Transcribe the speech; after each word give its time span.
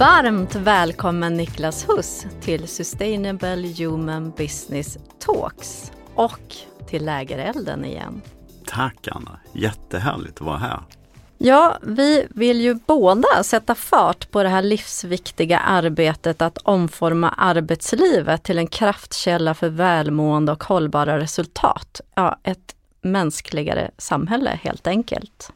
Varmt 0.00 0.54
välkommen 0.54 1.36
Niklas 1.36 1.88
Huss 1.88 2.26
till 2.40 2.68
Sustainable 2.68 3.68
Human 3.78 4.30
Business 4.30 4.98
Talks 5.18 5.92
och 6.14 6.54
till 6.86 7.04
Lägerelden 7.04 7.84
igen. 7.84 8.22
Tack 8.66 9.08
Anna, 9.10 9.40
jättehärligt 9.52 10.34
att 10.34 10.40
vara 10.40 10.56
här. 10.56 10.80
Ja, 11.38 11.78
vi 11.82 12.26
vill 12.30 12.60
ju 12.60 12.74
båda 12.74 13.42
sätta 13.42 13.74
fart 13.74 14.30
på 14.30 14.42
det 14.42 14.48
här 14.48 14.62
livsviktiga 14.62 15.58
arbetet 15.58 16.42
att 16.42 16.58
omforma 16.58 17.28
arbetslivet 17.28 18.42
till 18.42 18.58
en 18.58 18.66
kraftkälla 18.66 19.54
för 19.54 19.68
välmående 19.68 20.52
och 20.52 20.64
hållbara 20.64 21.18
resultat. 21.18 22.00
Ja, 22.14 22.38
ett 22.42 22.74
mänskligare 23.02 23.90
samhälle 23.98 24.58
helt 24.62 24.86
enkelt. 24.86 25.52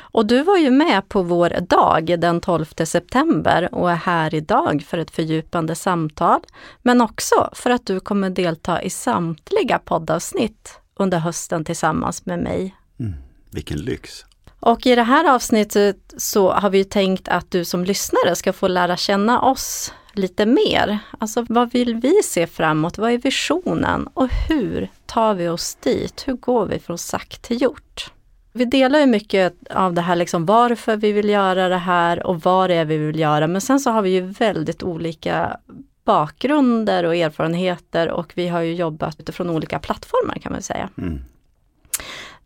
Och 0.00 0.26
du 0.26 0.42
var 0.42 0.56
ju 0.56 0.70
med 0.70 1.08
på 1.08 1.22
vår 1.22 1.50
dag 1.60 2.20
den 2.20 2.40
12 2.40 2.64
september 2.84 3.74
och 3.74 3.90
är 3.90 3.94
här 3.94 4.34
idag 4.34 4.84
för 4.88 4.98
ett 4.98 5.10
fördjupande 5.10 5.74
samtal, 5.74 6.40
men 6.82 7.00
också 7.00 7.50
för 7.52 7.70
att 7.70 7.86
du 7.86 8.00
kommer 8.00 8.30
delta 8.30 8.82
i 8.82 8.90
samtliga 8.90 9.78
poddavsnitt 9.78 10.78
under 10.94 11.18
hösten 11.18 11.64
tillsammans 11.64 12.26
med 12.26 12.38
mig. 12.38 12.76
Mm, 13.00 13.14
vilken 13.50 13.78
lyx! 13.78 14.24
Och 14.60 14.86
i 14.86 14.94
det 14.94 15.02
här 15.02 15.34
avsnittet 15.34 16.14
så 16.16 16.52
har 16.52 16.70
vi 16.70 16.84
tänkt 16.84 17.28
att 17.28 17.50
du 17.50 17.64
som 17.64 17.84
lyssnare 17.84 18.36
ska 18.36 18.52
få 18.52 18.68
lära 18.68 18.96
känna 18.96 19.40
oss 19.40 19.92
lite 20.12 20.46
mer. 20.46 20.98
Alltså 21.18 21.46
vad 21.48 21.72
vill 21.72 21.94
vi 21.94 22.22
se 22.24 22.46
framåt? 22.46 22.98
Vad 22.98 23.12
är 23.12 23.18
visionen? 23.18 24.08
Och 24.14 24.28
hur 24.48 24.90
tar 25.06 25.34
vi 25.34 25.48
oss 25.48 25.74
dit? 25.74 26.24
Hur 26.26 26.34
går 26.34 26.66
vi 26.66 26.78
från 26.78 26.98
sagt 26.98 27.42
till 27.42 27.62
gjort? 27.62 28.12
Vi 28.52 28.64
delar 28.64 28.98
ju 28.98 29.06
mycket 29.06 29.54
av 29.70 29.94
det 29.94 30.00
här, 30.00 30.16
liksom 30.16 30.46
varför 30.46 30.96
vi 30.96 31.12
vill 31.12 31.28
göra 31.28 31.68
det 31.68 31.76
här 31.76 32.26
och 32.26 32.40
vad 32.40 32.70
det 32.70 32.74
är 32.74 32.84
vi 32.84 32.96
vill 32.96 33.18
göra. 33.18 33.46
Men 33.46 33.60
sen 33.60 33.80
så 33.80 33.90
har 33.90 34.02
vi 34.02 34.10
ju 34.10 34.20
väldigt 34.20 34.82
olika 34.82 35.56
bakgrunder 36.04 37.04
och 37.04 37.16
erfarenheter 37.16 38.10
och 38.10 38.32
vi 38.36 38.48
har 38.48 38.60
ju 38.60 38.74
jobbat 38.74 39.20
utifrån 39.20 39.50
olika 39.50 39.78
plattformar 39.78 40.34
kan 40.34 40.52
man 40.52 40.62
säga. 40.62 40.88
Mm. 40.98 41.20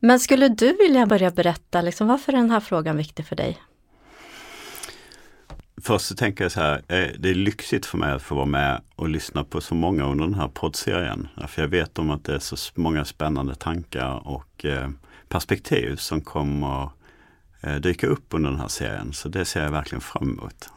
Men 0.01 0.21
skulle 0.21 0.49
du 0.49 0.77
vilja 0.77 1.07
börja 1.07 1.31
berätta, 1.31 1.83
liksom, 1.83 2.07
varför 2.07 2.33
är 2.33 2.37
den 2.37 2.51
här 2.51 2.61
frågan 2.61 2.97
viktig 2.97 3.27
för 3.27 3.37
dig? 3.37 3.59
Först 5.83 6.07
så 6.07 6.15
tänker 6.15 6.45
jag 6.45 6.53
så 6.53 6.61
här, 6.61 6.75
eh, 6.89 7.11
det 7.19 7.31
är 7.31 7.35
lyxigt 7.35 7.87
för 7.87 7.99
mig 7.99 8.13
att 8.13 8.23
få 8.23 8.35
vara 8.35 8.47
med 8.47 8.81
och 8.97 9.09
lyssna 9.09 9.45
på 9.45 9.61
så 9.61 9.75
många 9.75 10.05
under 10.05 10.25
den 10.25 10.35
här 10.35 10.49
poddserien. 10.49 11.29
För 11.49 11.63
jag 11.63 11.69
vet 11.69 11.99
om 11.99 12.11
att 12.11 12.25
det 12.25 12.35
är 12.35 12.39
så 12.39 12.57
många 12.75 13.05
spännande 13.05 13.55
tankar 13.55 14.29
och 14.29 14.65
eh, 14.65 14.89
perspektiv 15.29 15.97
som 15.97 16.21
kommer 16.21 16.91
eh, 17.61 17.77
dyka 17.77 18.07
upp 18.07 18.27
under 18.31 18.51
den 18.51 18.61
här 18.61 18.69
serien. 18.69 19.13
Så 19.13 19.29
det 19.29 19.45
ser 19.45 19.63
jag 19.63 19.71
verkligen 19.71 20.01
fram 20.01 20.31
emot. 20.31 20.69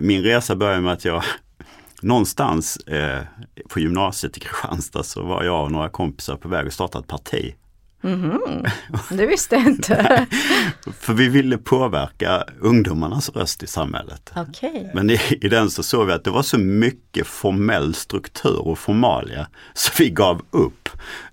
Min 0.00 0.22
resa 0.22 0.56
började 0.56 0.80
med 0.80 0.92
att 0.92 1.04
jag 1.04 1.22
någonstans 2.02 2.76
eh, 2.76 3.22
på 3.68 3.80
gymnasiet 3.80 4.36
i 4.36 4.40
Kristianstad 4.40 5.02
så 5.02 5.22
var 5.22 5.44
jag 5.44 5.64
och 5.64 5.72
några 5.72 5.88
kompisar 5.88 6.36
på 6.36 6.48
väg 6.48 6.66
att 6.66 6.72
starta 6.72 6.98
ett 6.98 7.06
parti. 7.06 7.54
Mm 8.02 8.20
-hmm. 8.22 8.70
Det 9.10 9.26
visste 9.26 9.56
jag 9.56 9.66
inte. 9.66 10.26
För 10.98 11.12
vi 11.12 11.28
ville 11.28 11.58
påverka 11.58 12.44
ungdomarnas 12.60 13.28
röst 13.30 13.62
i 13.62 13.66
samhället. 13.66 14.32
Okay. 14.48 14.86
Men 14.94 15.10
i, 15.10 15.20
i, 15.30 15.48
den 15.48 15.70
så 15.70 15.82
såg 15.82 16.06
vi 16.06 16.12
att 16.12 16.24
det 16.24 16.30
var 16.30 16.42
så 16.42 16.58
mycket 16.58 17.26
formell 17.26 17.94
struktur 17.94 18.58
och 18.58 18.78
formalia 18.78 19.46
så 19.74 19.92
vi 19.98 20.10
gav 20.10 20.42
upp 20.50 20.88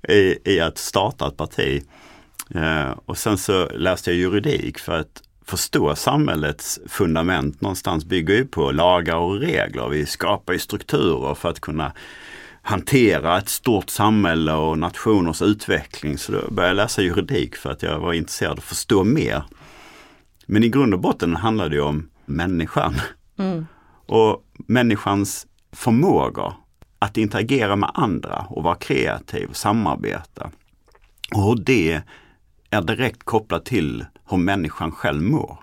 i, 0.10 0.38
i 0.46 0.60
att 0.60 0.78
starta 0.78 1.28
ett 1.28 1.38
parti. 1.38 1.84
Eh, 2.50 2.92
och 3.06 3.18
sen 3.18 3.38
så 3.38 3.70
läste 3.70 4.12
jag 4.12 4.20
juridik 4.20 4.80
för 4.80 5.00
att 5.00 5.22
förstå 5.46 5.96
samhällets 5.96 6.80
fundament 6.88 7.62
någonstans 7.62 8.06
bygger 8.06 8.34
ju 8.34 8.46
på 8.46 8.72
lagar 8.72 9.16
och 9.16 9.40
regler. 9.40 9.90
Vi 9.90 10.06
skapar 10.06 10.54
ju 10.54 10.60
strukturer 10.60 11.36
för 11.36 11.50
att 11.50 11.60
kunna 11.60 11.92
hantera 12.62 13.38
ett 13.38 13.50
stort 13.50 13.90
samhälle 13.90 14.54
och 14.54 14.80
nationers 14.80 15.42
utveckling. 15.42 16.18
Så 16.18 16.32
då 16.32 16.52
började 16.52 16.70
jag 16.70 16.76
läsa 16.76 17.02
juridik 17.02 17.56
för 17.56 17.72
att 17.72 17.84
jag 17.84 18.00
var 18.00 18.14
intresserad 18.14 18.52
av 18.52 18.58
att 18.58 18.64
förstå 18.64 19.04
mer. 19.04 19.44
Men 20.46 20.64
i 20.64 20.70
grund 20.70 20.94
och 20.94 21.00
botten 21.00 21.36
handlar 21.36 21.70
det 21.70 21.82
om 21.82 22.10
människan. 22.26 22.96
Mm. 23.38 23.66
Och 24.06 24.46
människans 24.56 25.48
förmågor 25.72 26.54
att 27.00 27.18
interagera 27.18 27.76
med 27.76 27.92
andra 27.94 28.46
och 28.50 28.64
vara 28.64 28.76
kreativ 28.76 29.50
och 29.50 29.56
samarbeta. 29.56 30.50
Och 31.34 31.44
hur 31.44 31.56
det 31.56 32.02
är 32.76 32.82
direkt 32.82 33.24
kopplat 33.24 33.66
till 33.66 34.06
hur 34.30 34.38
människan 34.38 34.92
själv 34.92 35.22
mår. 35.22 35.60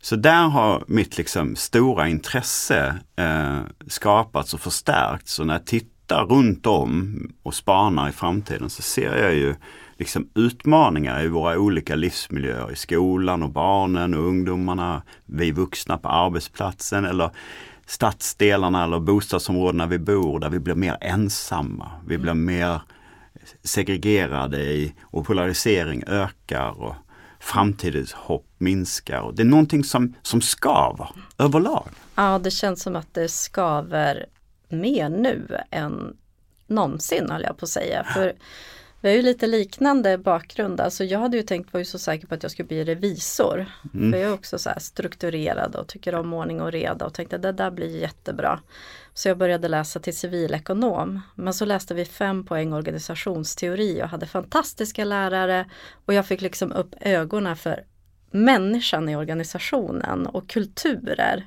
Så 0.00 0.16
där 0.16 0.48
har 0.48 0.84
mitt 0.86 1.18
liksom 1.18 1.56
stora 1.56 2.08
intresse 2.08 2.94
eh, 3.16 3.58
skapats 3.86 4.54
och 4.54 4.60
förstärkts. 4.60 5.38
Och 5.38 5.46
när 5.46 5.54
jag 5.54 5.66
tittar 5.66 6.24
runt 6.24 6.66
om 6.66 7.18
och 7.42 7.54
spanar 7.54 8.08
i 8.08 8.12
framtiden 8.12 8.70
så 8.70 8.82
ser 8.82 9.16
jag 9.16 9.34
ju 9.34 9.54
liksom 9.96 10.28
utmaningar 10.34 11.22
i 11.22 11.28
våra 11.28 11.58
olika 11.58 11.94
livsmiljöer. 11.94 12.72
I 12.72 12.76
skolan 12.76 13.42
och 13.42 13.50
barnen 13.50 14.14
och 14.14 14.26
ungdomarna, 14.26 15.02
vi 15.24 15.50
vuxna 15.50 15.98
på 15.98 16.08
arbetsplatsen 16.08 17.04
eller 17.04 17.30
stadsdelarna 17.86 18.84
eller 18.84 19.00
bostadsområdena 19.00 19.86
vi 19.86 19.98
bor 19.98 20.40
där 20.40 20.50
vi 20.50 20.58
blir 20.58 20.74
mer 20.74 20.96
ensamma. 21.00 21.90
Vi 22.06 22.18
blir 22.18 22.34
mer 22.34 22.80
segregerade 23.62 24.62
i 24.62 24.94
och 25.02 25.26
polarisering 25.26 26.04
ökar 26.06 26.82
och 26.82 26.94
framtidens 27.40 28.12
hopp 28.12 28.46
minskar. 28.58 29.20
Och 29.20 29.34
det 29.34 29.42
är 29.42 29.46
någonting 29.46 29.84
som, 29.84 30.14
som 30.22 30.40
skaver 30.40 31.08
överlag. 31.38 31.88
Ja, 32.14 32.38
det 32.38 32.50
känns 32.50 32.82
som 32.82 32.96
att 32.96 33.14
det 33.14 33.28
skaver 33.28 34.26
mer 34.68 35.08
nu 35.08 35.58
än 35.70 36.16
någonsin 36.66 37.30
höll 37.30 37.42
jag 37.42 37.56
på 37.56 37.64
att 37.64 37.70
säga. 37.70 38.04
För 38.04 38.32
vi 39.00 39.08
har 39.08 39.16
ju 39.16 39.22
lite 39.22 39.46
liknande 39.46 40.18
bakgrund. 40.18 40.80
Alltså 40.80 41.04
jag 41.04 41.18
hade 41.18 41.36
ju 41.36 41.42
tänkt, 41.42 41.72
var 41.72 41.78
ju 41.78 41.84
så 41.84 41.98
säker 41.98 42.26
på 42.26 42.34
att 42.34 42.42
jag 42.42 42.52
skulle 42.52 42.66
bli 42.66 42.84
revisor. 42.84 43.66
Mm. 43.94 44.12
För 44.12 44.18
jag 44.18 44.30
är 44.30 44.34
också 44.34 44.58
så 44.58 44.70
strukturerad 44.78 45.76
och 45.76 45.88
tycker 45.88 46.14
om 46.14 46.32
ordning 46.32 46.60
och 46.60 46.72
reda 46.72 47.06
och 47.06 47.14
tänkte 47.14 47.38
det 47.38 47.52
där 47.52 47.70
blir 47.70 48.00
jättebra. 48.00 48.60
Så 49.16 49.28
jag 49.28 49.38
började 49.38 49.68
läsa 49.68 50.00
till 50.00 50.16
civilekonom. 50.16 51.20
Men 51.34 51.54
så 51.54 51.64
läste 51.64 51.94
vi 51.94 52.04
fem 52.04 52.44
poäng 52.44 52.72
organisationsteori 52.72 54.02
och 54.02 54.08
hade 54.08 54.26
fantastiska 54.26 55.04
lärare. 55.04 55.66
Och 56.06 56.14
jag 56.14 56.26
fick 56.26 56.40
liksom 56.40 56.72
upp 56.72 56.94
ögonen 57.00 57.56
för 57.56 57.84
människan 58.30 59.08
i 59.08 59.16
organisationen 59.16 60.26
och 60.26 60.48
kulturer. 60.48 61.46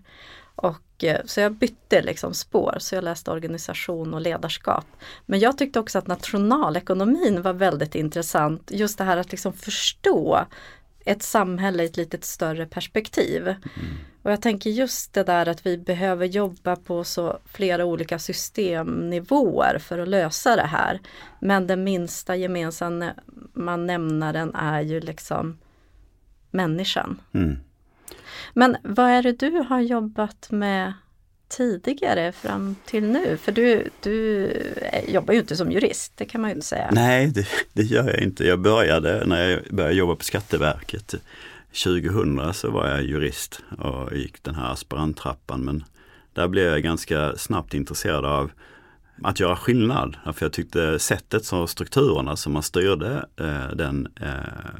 Och, 0.55 1.03
eh, 1.03 1.21
så 1.25 1.39
jag 1.39 1.53
bytte 1.53 2.01
liksom 2.01 2.33
spår, 2.33 2.75
så 2.79 2.95
jag 2.95 3.03
läste 3.03 3.31
organisation 3.31 4.13
och 4.13 4.21
ledarskap. 4.21 4.85
Men 5.25 5.39
jag 5.39 5.57
tyckte 5.57 5.79
också 5.79 5.99
att 5.99 6.07
nationalekonomin 6.07 7.41
var 7.41 7.53
väldigt 7.53 7.95
intressant. 7.95 8.71
Just 8.71 8.97
det 8.97 9.03
här 9.03 9.17
att 9.17 9.31
liksom 9.31 9.53
förstå 9.53 10.45
ett 11.05 11.23
samhälle 11.23 11.83
i 11.83 11.85
ett 11.85 11.97
lite 11.97 12.17
större 12.21 12.65
perspektiv. 12.65 13.47
Mm. 13.47 13.59
Och 14.29 14.33
jag 14.33 14.41
tänker 14.41 14.69
just 14.69 15.13
det 15.13 15.23
där 15.23 15.49
att 15.49 15.65
vi 15.65 15.77
behöver 15.77 16.25
jobba 16.25 16.75
på 16.75 17.03
så 17.03 17.39
flera 17.45 17.85
olika 17.85 18.19
systemnivåer 18.19 19.79
för 19.79 19.99
att 19.99 20.07
lösa 20.07 20.55
det 20.55 20.67
här. 20.67 20.99
Men 21.39 21.67
den 21.67 21.83
minsta 21.83 22.35
gemensamma 22.35 23.77
nämnaren 23.77 24.55
är 24.55 24.81
ju 24.81 24.99
liksom 24.99 25.57
människan. 26.51 27.21
Mm. 27.33 27.57
Men 28.53 28.77
vad 28.83 29.09
är 29.09 29.23
det 29.23 29.31
du 29.31 29.51
har 29.51 29.81
jobbat 29.81 30.51
med 30.51 30.93
tidigare 31.47 32.31
fram 32.31 32.75
till 32.85 33.03
nu? 33.03 33.37
För 33.37 33.51
du, 33.51 33.89
du 34.01 34.47
jobbar 35.07 35.33
ju 35.33 35.39
inte 35.39 35.55
som 35.55 35.71
jurist, 35.71 36.13
det 36.15 36.25
kan 36.25 36.41
man 36.41 36.49
ju 36.49 36.55
inte 36.55 36.67
säga. 36.67 36.89
Nej, 36.91 37.27
det, 37.27 37.47
det 37.73 37.83
gör 37.83 38.09
jag 38.09 38.19
inte. 38.19 38.43
Jag 38.43 38.59
började 38.59 39.25
när 39.25 39.49
jag 39.49 39.59
började 39.69 39.95
jobba 39.95 40.15
på 40.15 40.23
Skatteverket 40.23 41.15
2000 41.83 42.53
så 42.53 42.71
var 42.71 42.87
jag 42.87 43.03
jurist 43.03 43.61
och 43.77 44.15
gick 44.17 44.43
den 44.43 44.55
här 44.55 44.71
aspiranttrappan. 44.71 45.65
Men 45.65 45.83
där 46.33 46.47
blev 46.47 46.65
jag 46.65 46.83
ganska 46.83 47.35
snabbt 47.37 47.73
intresserad 47.73 48.25
av 48.25 48.51
att 49.23 49.39
göra 49.39 49.55
skillnad. 49.55 50.17
För 50.33 50.45
jag 50.45 50.53
tyckte 50.53 50.99
sättet 50.99 51.45
som 51.45 51.67
strukturerna 51.67 52.35
som 52.35 52.53
man 52.53 52.63
styrde 52.63 53.25
eh, 53.39 53.75
den 53.75 54.07
eh, 54.21 54.29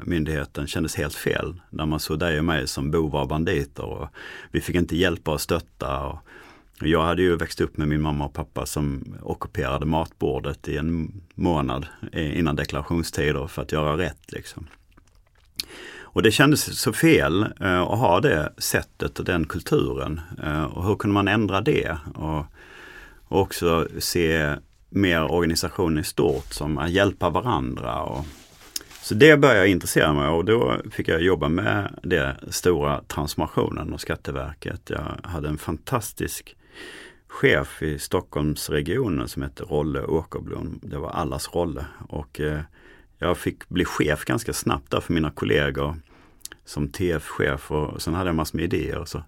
myndigheten 0.04 0.66
kändes 0.66 0.96
helt 0.96 1.14
fel. 1.14 1.60
När 1.70 1.86
man 1.86 2.00
såg 2.00 2.18
dig 2.18 2.38
och 2.38 2.44
mig 2.44 2.66
som 2.66 2.90
bovar 2.90 3.22
och 3.22 3.28
banditer 3.28 3.84
och 3.84 4.08
vi 4.50 4.60
fick 4.60 4.76
inte 4.76 4.96
hjälpa 4.96 5.32
och 5.32 5.40
stötta. 5.40 6.06
Och, 6.06 6.18
jag 6.82 7.02
hade 7.02 7.22
ju 7.22 7.36
växt 7.36 7.60
upp 7.60 7.76
med 7.76 7.88
min 7.88 8.00
mamma 8.00 8.24
och 8.24 8.32
pappa 8.32 8.66
som 8.66 9.14
ockuperade 9.22 9.86
matbordet 9.86 10.68
i 10.68 10.76
en 10.76 11.22
månad 11.34 11.86
eh, 12.12 12.38
innan 12.38 12.56
deklarationstider 12.56 13.46
för 13.46 13.62
att 13.62 13.72
göra 13.72 13.98
rätt. 13.98 14.32
Liksom. 14.32 14.66
Och 16.12 16.22
det 16.22 16.30
kändes 16.30 16.80
så 16.80 16.92
fel 16.92 17.42
eh, 17.60 17.80
att 17.80 17.98
ha 17.98 18.20
det 18.20 18.52
sättet 18.58 19.18
och 19.18 19.24
den 19.24 19.46
kulturen. 19.46 20.20
Eh, 20.42 20.64
och 20.64 20.84
hur 20.84 20.96
kunde 20.96 21.14
man 21.14 21.28
ändra 21.28 21.60
det? 21.60 21.96
Och, 22.14 22.44
och 23.28 23.40
också 23.40 23.88
se 23.98 24.56
mer 24.88 25.32
organisationen 25.32 25.98
i 25.98 26.04
stort 26.04 26.52
som 26.52 26.78
att 26.78 26.90
hjälpa 26.90 27.30
varandra 27.30 28.02
och 28.02 28.24
Så 29.02 29.14
det 29.14 29.36
började 29.36 29.58
jag 29.58 29.68
intressera 29.68 30.12
mig 30.12 30.28
och 30.28 30.44
då 30.44 30.76
fick 30.90 31.08
jag 31.08 31.22
jobba 31.22 31.48
med 31.48 31.98
den 32.02 32.34
stora 32.48 33.00
transformationen 33.06 33.92
och 33.92 34.00
Skatteverket. 34.00 34.90
Jag 34.90 35.16
hade 35.22 35.48
en 35.48 35.58
fantastisk 35.58 36.56
chef 37.28 37.82
i 37.82 37.98
Stockholmsregionen 37.98 39.28
som 39.28 39.42
hette 39.42 39.62
Rolle 39.62 40.02
Åkerblom. 40.02 40.80
Det 40.82 40.98
var 40.98 41.10
allas 41.10 41.54
Rolle 41.54 41.84
och 42.08 42.40
eh, 42.40 42.60
jag 43.20 43.38
fick 43.38 43.68
bli 43.68 43.84
chef 43.84 44.24
ganska 44.24 44.52
snabbt 44.52 44.90
där 44.90 45.00
för 45.00 45.12
mina 45.12 45.30
kollegor 45.30 45.96
som 46.64 46.88
TF-chef 46.88 47.70
och 47.70 48.02
sen 48.02 48.14
hade 48.14 48.28
jag 48.28 48.36
massor 48.36 48.58
med 48.58 48.64
idéer. 48.64 48.98
Och 48.98 49.08
så, 49.08 49.22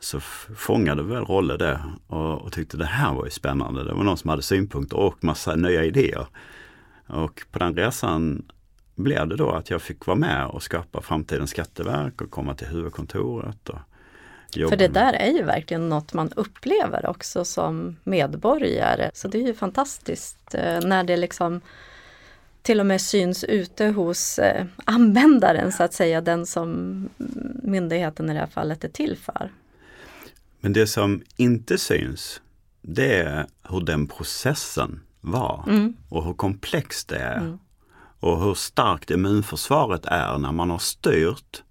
så 0.00 0.20
fångade 0.56 1.02
väl 1.02 1.24
Rolle 1.24 1.56
det 1.56 1.80
och, 2.06 2.42
och 2.42 2.52
tyckte 2.52 2.76
det 2.76 2.84
här 2.84 3.14
var 3.14 3.24
ju 3.24 3.30
spännande. 3.30 3.84
Det 3.84 3.94
var 3.94 4.04
någon 4.04 4.18
som 4.18 4.30
hade 4.30 4.42
synpunkter 4.42 4.96
och 4.96 5.24
massa 5.24 5.54
nya 5.54 5.84
idéer. 5.84 6.26
Och 7.06 7.42
på 7.50 7.58
den 7.58 7.76
resan 7.76 8.44
blev 8.94 9.28
det 9.28 9.36
då 9.36 9.50
att 9.50 9.70
jag 9.70 9.82
fick 9.82 10.06
vara 10.06 10.18
med 10.18 10.46
och 10.46 10.62
skapa 10.62 11.02
framtidens 11.02 11.50
skatteverk 11.50 12.20
och 12.20 12.30
komma 12.30 12.54
till 12.54 12.66
huvudkontoret. 12.66 13.68
Och 13.68 13.78
För 14.68 14.76
det 14.76 14.88
där 14.88 15.12
är 15.12 15.30
ju 15.30 15.42
verkligen 15.42 15.88
något 15.88 16.12
man 16.12 16.30
upplever 16.36 17.06
också 17.06 17.44
som 17.44 17.96
medborgare. 18.04 19.10
Så 19.14 19.28
det 19.28 19.38
är 19.38 19.46
ju 19.46 19.54
fantastiskt 19.54 20.54
eh, 20.54 20.80
när 20.80 21.04
det 21.04 21.16
liksom 21.16 21.60
till 22.64 22.80
och 22.80 22.86
med 22.86 23.00
syns 23.00 23.44
ute 23.44 23.86
hos 23.86 24.38
eh, 24.38 24.66
användaren 24.84 25.72
så 25.72 25.82
att 25.82 25.94
säga, 25.94 26.20
den 26.20 26.46
som 26.46 27.08
myndigheten 27.62 28.30
i 28.30 28.32
det 28.32 28.38
här 28.38 28.46
fallet 28.46 28.84
är 28.84 28.88
till 28.88 29.16
för. 29.16 29.50
Men 30.60 30.72
det 30.72 30.86
som 30.86 31.22
inte 31.36 31.78
syns, 31.78 32.40
det 32.82 33.14
är 33.14 33.46
hur 33.62 33.80
den 33.80 34.06
processen 34.06 35.00
var 35.20 35.64
mm. 35.68 35.96
och 36.08 36.24
hur 36.24 36.34
komplext 36.34 37.08
det 37.08 37.18
är. 37.18 37.36
Mm. 37.36 37.58
Och 38.20 38.44
hur 38.44 38.54
starkt 38.54 39.10
immunförsvaret 39.10 40.06
är 40.06 40.38
när 40.38 40.52
man 40.52 40.70
har 40.70 40.78
styrt 40.78 41.62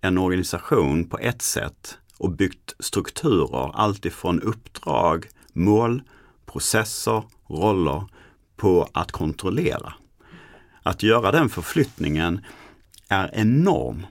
en 0.00 0.18
organisation 0.18 1.08
på 1.08 1.18
ett 1.18 1.42
sätt 1.42 1.98
och 2.18 2.30
byggt 2.30 2.74
strukturer 2.78 3.70
alltifrån 3.74 4.42
uppdrag, 4.42 5.28
mål, 5.52 6.02
processer, 6.46 7.22
roller 7.48 8.04
på 8.56 8.88
att 8.92 9.12
kontrollera. 9.12 9.94
Att 10.82 11.02
göra 11.02 11.32
den 11.32 11.48
förflyttningen 11.48 12.40
är 13.08 13.30
enorm 13.32 14.06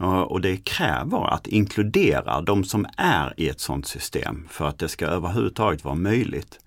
eh, 0.00 0.20
och 0.20 0.40
det 0.40 0.56
kräver 0.56 1.34
att 1.34 1.46
inkludera 1.46 2.40
de 2.40 2.64
som 2.64 2.86
är 2.96 3.34
i 3.36 3.48
ett 3.48 3.60
sådant 3.60 3.86
system 3.86 4.46
för 4.50 4.68
att 4.68 4.78
det 4.78 4.88
ska 4.88 5.06
överhuvudtaget 5.06 5.84
vara 5.84 5.94
möjligt. 5.94 6.58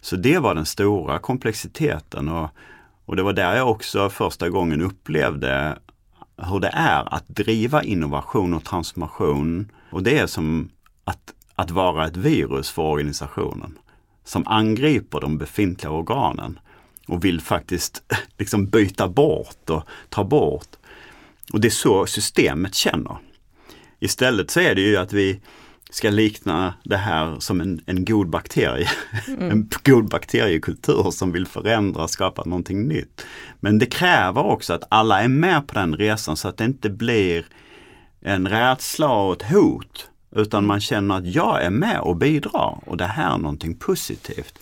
Så 0.00 0.16
det 0.16 0.38
var 0.38 0.54
den 0.54 0.66
stora 0.66 1.18
komplexiteten 1.18 2.28
och, 2.28 2.50
och 3.04 3.16
det 3.16 3.22
var 3.22 3.32
där 3.32 3.56
jag 3.56 3.70
också 3.70 4.10
första 4.10 4.48
gången 4.48 4.82
upplevde 4.82 5.78
hur 6.36 6.60
det 6.60 6.70
är 6.74 7.14
att 7.14 7.28
driva 7.28 7.82
innovation 7.82 8.54
och 8.54 8.64
transformation. 8.64 9.72
Och 9.90 10.02
det 10.02 10.18
är 10.18 10.26
som 10.26 10.70
att, 11.04 11.32
att 11.54 11.70
vara 11.70 12.06
ett 12.06 12.16
virus 12.16 12.70
för 12.70 12.82
organisationen 12.82 13.78
som 14.24 14.46
angriper 14.46 15.20
de 15.20 15.38
befintliga 15.38 15.90
organen 15.90 16.58
och 17.08 17.24
vill 17.24 17.40
faktiskt 17.40 18.02
liksom 18.38 18.66
byta 18.66 19.08
bort 19.08 19.70
och 19.70 19.82
ta 20.08 20.24
bort. 20.24 20.68
Och 21.52 21.60
det 21.60 21.68
är 21.68 21.70
så 21.70 22.06
systemet 22.06 22.74
känner. 22.74 23.16
Istället 24.00 24.50
så 24.50 24.60
är 24.60 24.74
det 24.74 24.80
ju 24.80 24.96
att 24.96 25.12
vi 25.12 25.40
ska 25.90 26.10
likna 26.10 26.74
det 26.84 26.96
här 26.96 27.36
som 27.38 27.60
en, 27.60 27.80
en 27.86 28.04
god 28.04 28.30
bakterie. 28.30 28.88
Mm. 29.28 29.50
en 29.50 29.68
god 29.84 30.08
bakteriekultur 30.08 31.10
som 31.10 31.32
vill 31.32 31.46
förändra 31.46 32.02
och 32.02 32.10
skapa 32.10 32.44
någonting 32.44 32.88
nytt. 32.88 33.26
Men 33.60 33.78
det 33.78 33.86
kräver 33.86 34.44
också 34.44 34.72
att 34.72 34.84
alla 34.88 35.22
är 35.22 35.28
med 35.28 35.66
på 35.66 35.74
den 35.74 35.96
resan 35.96 36.36
så 36.36 36.48
att 36.48 36.56
det 36.56 36.64
inte 36.64 36.90
blir 36.90 37.46
en 38.20 38.48
rädsla 38.48 39.12
och 39.12 39.42
ett 39.42 39.52
hot. 39.52 40.10
Utan 40.36 40.66
man 40.66 40.80
känner 40.80 41.16
att 41.16 41.26
jag 41.26 41.62
är 41.62 41.70
med 41.70 42.00
och 42.00 42.16
bidrar 42.16 42.78
och 42.86 42.96
det 42.96 43.04
här 43.04 43.34
är 43.34 43.38
någonting 43.38 43.74
positivt. 43.74 44.58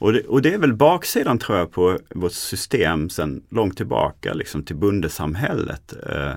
Och 0.00 0.12
det, 0.12 0.26
och 0.26 0.42
det, 0.42 0.54
är 0.54 0.58
väl 0.58 0.74
baksidan 0.74 1.38
tror 1.38 1.58
jag 1.58 1.72
på 1.72 1.98
vårt 2.14 2.32
system 2.32 3.10
sen 3.10 3.42
långt 3.48 3.76
tillbaka 3.76 4.34
liksom 4.34 4.62
till 4.62 4.76
bondesamhället. 4.76 5.94
Eh, 6.08 6.32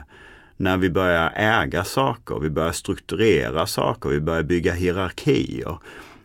när 0.58 0.78
vi 0.78 0.90
börjar 0.90 1.34
äga 1.36 1.84
saker, 1.84 2.40
vi 2.40 2.50
börjar 2.50 2.72
strukturera 2.72 3.68
saker, 3.68 4.10
vi 4.10 4.20
börjar 4.20 4.44
bygga 4.44 4.74
hierarkier. 4.74 5.78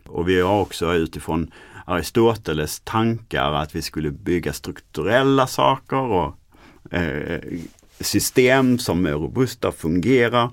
Och 0.05 0.29
vi 0.29 0.41
har 0.41 0.59
också 0.59 0.93
utifrån 0.93 1.51
Aristoteles 1.85 2.79
tankar 2.79 3.53
att 3.53 3.75
vi 3.75 3.81
skulle 3.81 4.11
bygga 4.11 4.53
strukturella 4.53 5.47
saker 5.47 5.97
och 5.97 6.35
eh, 6.93 7.41
system 7.99 8.79
som 8.79 9.05
är 9.05 9.13
robusta, 9.13 9.71
fungerar 9.71 10.49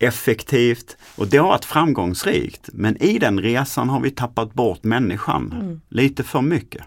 effektivt 0.00 0.96
och 1.16 1.26
det 1.26 1.36
har 1.36 1.48
varit 1.48 1.64
framgångsrikt. 1.64 2.68
Men 2.72 3.02
i 3.02 3.18
den 3.18 3.40
resan 3.40 3.88
har 3.88 4.00
vi 4.00 4.10
tappat 4.10 4.54
bort 4.54 4.84
människan 4.84 5.52
mm. 5.52 5.80
lite 5.88 6.24
för 6.24 6.40
mycket. 6.40 6.82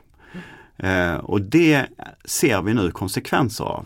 Eh, 0.78 1.16
och 1.16 1.42
det 1.42 1.86
ser 2.26 2.62
vi 2.62 2.74
nu 2.74 2.92
konsekvenser 2.92 3.64
av. 3.64 3.86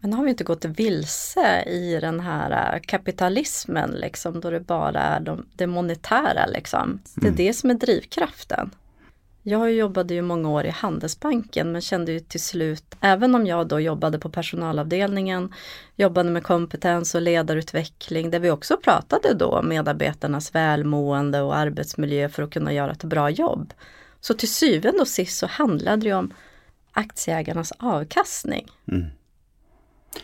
Men 0.00 0.12
har 0.12 0.24
vi 0.24 0.30
inte 0.30 0.44
gått 0.44 0.64
vilse 0.64 1.62
i 1.62 1.98
den 2.00 2.20
här 2.20 2.74
äh, 2.74 2.80
kapitalismen 2.80 3.90
liksom 3.90 4.40
då 4.40 4.50
det 4.50 4.60
bara 4.60 5.00
är 5.00 5.20
de, 5.20 5.46
det 5.56 5.66
monetära 5.66 6.46
liksom. 6.46 7.00
Det 7.14 7.26
är 7.26 7.30
mm. 7.30 7.36
det 7.36 7.54
som 7.54 7.70
är 7.70 7.74
drivkraften. 7.74 8.70
Jag 9.42 9.72
jobbade 9.72 10.14
ju 10.14 10.22
många 10.22 10.50
år 10.50 10.66
i 10.66 10.70
Handelsbanken 10.70 11.72
men 11.72 11.80
kände 11.80 12.12
ju 12.12 12.20
till 12.20 12.40
slut, 12.40 12.84
även 13.00 13.34
om 13.34 13.46
jag 13.46 13.68
då 13.68 13.80
jobbade 13.80 14.18
på 14.18 14.30
personalavdelningen, 14.30 15.54
jobbade 15.96 16.30
med 16.30 16.42
kompetens 16.42 17.14
och 17.14 17.22
ledarutveckling 17.22 18.30
där 18.30 18.38
vi 18.38 18.50
också 18.50 18.76
pratade 18.76 19.34
då 19.34 19.46
om 19.46 19.68
medarbetarnas 19.68 20.54
välmående 20.54 21.40
och 21.40 21.56
arbetsmiljö 21.56 22.28
för 22.28 22.42
att 22.42 22.50
kunna 22.50 22.72
göra 22.72 22.92
ett 22.92 23.04
bra 23.04 23.30
jobb. 23.30 23.72
Så 24.20 24.34
till 24.34 24.52
syvende 24.52 25.00
och 25.00 25.08
sist 25.08 25.38
så 25.38 25.46
handlade 25.46 26.02
det 26.02 26.12
om 26.12 26.34
aktieägarnas 26.92 27.72
avkastning. 27.78 28.66
Mm. 28.88 29.06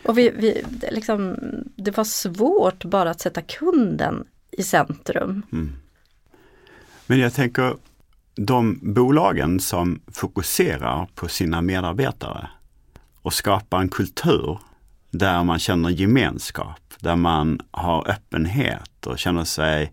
Och 0.03 0.17
vi, 0.17 0.29
vi, 0.29 0.63
det, 0.69 0.91
liksom, 0.91 1.35
det 1.75 1.97
var 1.97 2.03
svårt 2.03 2.85
bara 2.85 3.09
att 3.09 3.21
sätta 3.21 3.41
kunden 3.41 4.27
i 4.51 4.63
centrum. 4.63 5.43
Mm. 5.51 5.75
Men 7.05 7.19
jag 7.19 7.33
tänker 7.33 7.75
de 8.37 8.79
bolagen 8.81 9.59
som 9.59 10.01
fokuserar 10.11 11.07
på 11.15 11.27
sina 11.27 11.61
medarbetare 11.61 12.49
och 13.21 13.33
skapar 13.33 13.81
en 13.81 13.89
kultur 13.89 14.59
där 15.11 15.43
man 15.43 15.59
känner 15.59 15.89
gemenskap, 15.89 16.93
där 16.99 17.15
man 17.15 17.59
har 17.71 18.09
öppenhet 18.09 19.07
och 19.07 19.19
känner 19.19 19.43
sig 19.43 19.91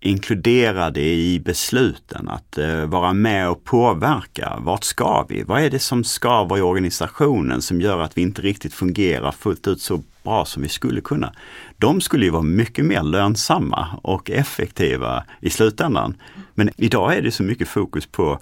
inkluderade 0.00 1.00
i 1.00 1.40
besluten, 1.40 2.28
att 2.28 2.58
uh, 2.58 2.84
vara 2.84 3.12
med 3.12 3.50
och 3.50 3.64
påverka. 3.64 4.58
Vart 4.60 4.84
ska 4.84 5.26
vi? 5.28 5.42
Vad 5.42 5.62
är 5.62 5.70
det 5.70 5.78
som 5.78 6.04
skaver 6.04 6.58
i 6.58 6.60
organisationen 6.60 7.62
som 7.62 7.80
gör 7.80 8.00
att 8.00 8.18
vi 8.18 8.22
inte 8.22 8.42
riktigt 8.42 8.74
fungerar 8.74 9.32
fullt 9.32 9.68
ut 9.68 9.80
så 9.80 10.02
bra 10.22 10.44
som 10.44 10.62
vi 10.62 10.68
skulle 10.68 11.00
kunna? 11.00 11.32
De 11.78 12.00
skulle 12.00 12.24
ju 12.24 12.30
vara 12.30 12.42
mycket 12.42 12.84
mer 12.84 13.02
lönsamma 13.02 13.88
och 14.02 14.30
effektiva 14.30 15.24
i 15.40 15.50
slutändan. 15.50 16.16
Men 16.54 16.70
idag 16.76 17.16
är 17.16 17.22
det 17.22 17.30
så 17.30 17.42
mycket 17.42 17.68
fokus 17.68 18.06
på 18.06 18.38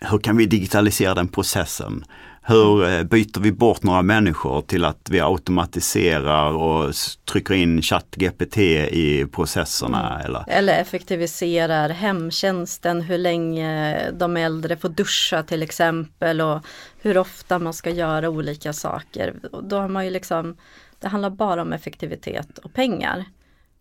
hur 0.00 0.18
kan 0.18 0.36
vi 0.36 0.46
digitalisera 0.46 1.14
den 1.14 1.28
processen? 1.28 2.04
Hur 2.42 2.88
eh, 2.88 3.02
byter 3.02 3.40
vi 3.40 3.52
bort 3.52 3.82
några 3.82 4.02
människor 4.02 4.60
till 4.60 4.84
att 4.84 5.08
vi 5.10 5.20
automatiserar 5.20 6.52
och 6.52 6.94
trycker 7.32 7.54
in 7.54 7.82
ChatGPT 7.82 8.58
i 8.58 9.26
processerna? 9.32 10.14
Mm. 10.14 10.26
Eller? 10.26 10.44
eller 10.46 10.80
effektiviserar 10.80 11.88
hemtjänsten, 11.88 13.00
hur 13.00 13.18
länge 13.18 14.10
de 14.10 14.36
äldre 14.36 14.76
får 14.76 14.88
duscha 14.88 15.42
till 15.42 15.62
exempel 15.62 16.40
och 16.40 16.60
hur 17.02 17.18
ofta 17.18 17.58
man 17.58 17.74
ska 17.74 17.90
göra 17.90 18.28
olika 18.28 18.72
saker. 18.72 19.34
Då 19.62 19.76
har 19.76 19.88
man 19.88 20.04
ju 20.04 20.10
liksom, 20.10 20.56
det 21.00 21.08
handlar 21.08 21.30
bara 21.30 21.62
om 21.62 21.72
effektivitet 21.72 22.58
och 22.58 22.72
pengar. 22.72 23.24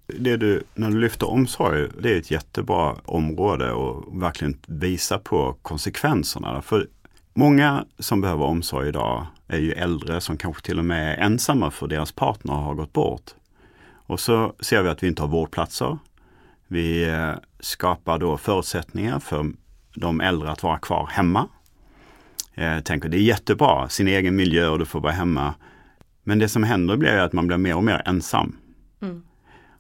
Det 0.08 0.38
du, 0.38 0.64
när 0.74 0.90
du 0.90 1.00
lyfter 1.00 1.30
omsorg, 1.30 1.88
det 2.02 2.14
är 2.14 2.18
ett 2.18 2.32
jättebra 2.32 2.96
område 3.06 3.72
och 3.72 4.22
verkligen 4.22 4.58
visa 4.68 5.20
på 5.20 5.56
konsekvenserna. 5.62 6.62
För 6.62 6.88
Många 7.34 7.86
som 8.00 8.22
behöver 8.22 8.46
omsorg 8.46 8.88
idag 8.90 9.26
är 9.48 9.58
ju 9.58 9.72
äldre 9.72 10.22
som 10.22 10.38
kanske 10.38 10.66
till 10.66 10.80
och 10.80 10.86
med 10.86 11.14
är 11.14 11.18
ensamma 11.18 11.72
för 11.72 11.88
deras 11.88 12.12
partner 12.12 12.54
har 12.54 12.76
gått 12.76 12.94
bort. 12.94 13.32
Och 13.92 14.20
så 14.20 14.54
ser 14.60 14.84
vi 14.84 14.90
att 14.90 15.04
vi 15.04 15.08
inte 15.08 15.22
har 15.22 15.30
vårdplatser. 15.30 15.98
Vi 16.68 17.10
eh, 17.10 17.32
skapar 17.60 18.20
då 18.20 18.38
förutsättningar 18.38 19.20
för 19.20 19.52
de 19.96 20.22
äldre 20.22 20.52
att 20.52 20.64
vara 20.64 20.78
kvar 20.78 21.08
hemma. 21.12 21.48
Eh, 22.54 22.66
Jag 22.74 22.86
tänker 22.86 23.10
det 23.10 23.18
är 23.18 23.22
jättebra, 23.22 23.90
sin 23.90 24.08
egen 24.08 24.36
miljö 24.36 24.68
och 24.68 24.80
du 24.80 24.86
får 24.86 25.02
vara 25.02 25.14
hemma. 25.14 25.54
Men 26.30 26.40
det 26.40 26.50
som 26.50 26.64
händer 26.64 26.98
blir 26.98 27.18
att 27.18 27.34
man 27.34 27.48
blir 27.48 27.58
mer 27.58 27.76
och 27.76 27.84
mer 27.84 28.02
ensam. 28.06 28.56
Mm. 29.02 29.22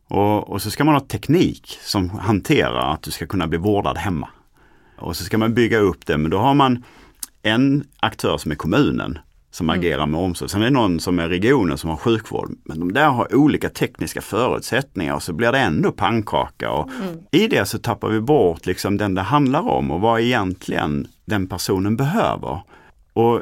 Och, 0.07 0.49
och, 0.49 0.61
så 0.61 0.71
ska 0.71 0.83
man 0.83 0.93
ha 0.93 1.01
teknik 1.01 1.77
som 1.81 2.09
hanterar 2.09 2.93
att 2.93 3.01
du 3.01 3.11
ska 3.11 3.27
kunna 3.27 3.47
bli 3.47 3.57
vårdad 3.57 3.97
hemma. 3.97 4.29
Och 4.97 5.15
så 5.15 5.23
ska 5.23 5.37
man 5.37 5.53
bygga 5.53 5.77
upp 5.77 6.05
det, 6.05 6.17
men 6.17 6.31
då 6.31 6.37
har 6.37 6.53
man 6.53 6.83
en 7.41 7.83
aktör 7.99 8.37
som 8.37 8.51
är 8.51 8.55
kommunen 8.55 9.19
som 9.51 9.69
agerar 9.69 10.05
med 10.05 10.19
omsorg. 10.21 10.49
Sen 10.49 10.61
är 10.61 10.65
det 10.65 10.71
någon 10.71 10.99
som 10.99 11.19
är 11.19 11.29
regionen 11.29 11.77
som 11.77 11.89
har 11.89 11.97
sjukvård. 11.97 12.51
Men 12.63 12.79
de 12.79 12.93
där 12.93 13.09
har 13.09 13.35
olika 13.35 13.69
tekniska 13.69 14.21
förutsättningar 14.21 15.13
och 15.15 15.23
så 15.23 15.33
blir 15.33 15.51
det 15.51 15.59
ändå 15.59 15.91
pannkaka. 15.91 16.71
Och 16.71 16.89
I 17.31 17.47
det 17.47 17.65
så 17.65 17.77
tappar 17.77 18.09
vi 18.09 18.19
bort 18.19 18.65
liksom 18.65 18.97
den 18.97 19.15
det 19.15 19.21
handlar 19.21 19.69
om 19.69 19.91
och 19.91 20.01
vad 20.01 20.21
egentligen 20.21 21.07
den 21.25 21.47
personen 21.47 21.97
behöver. 21.97 22.61
Och 23.13 23.41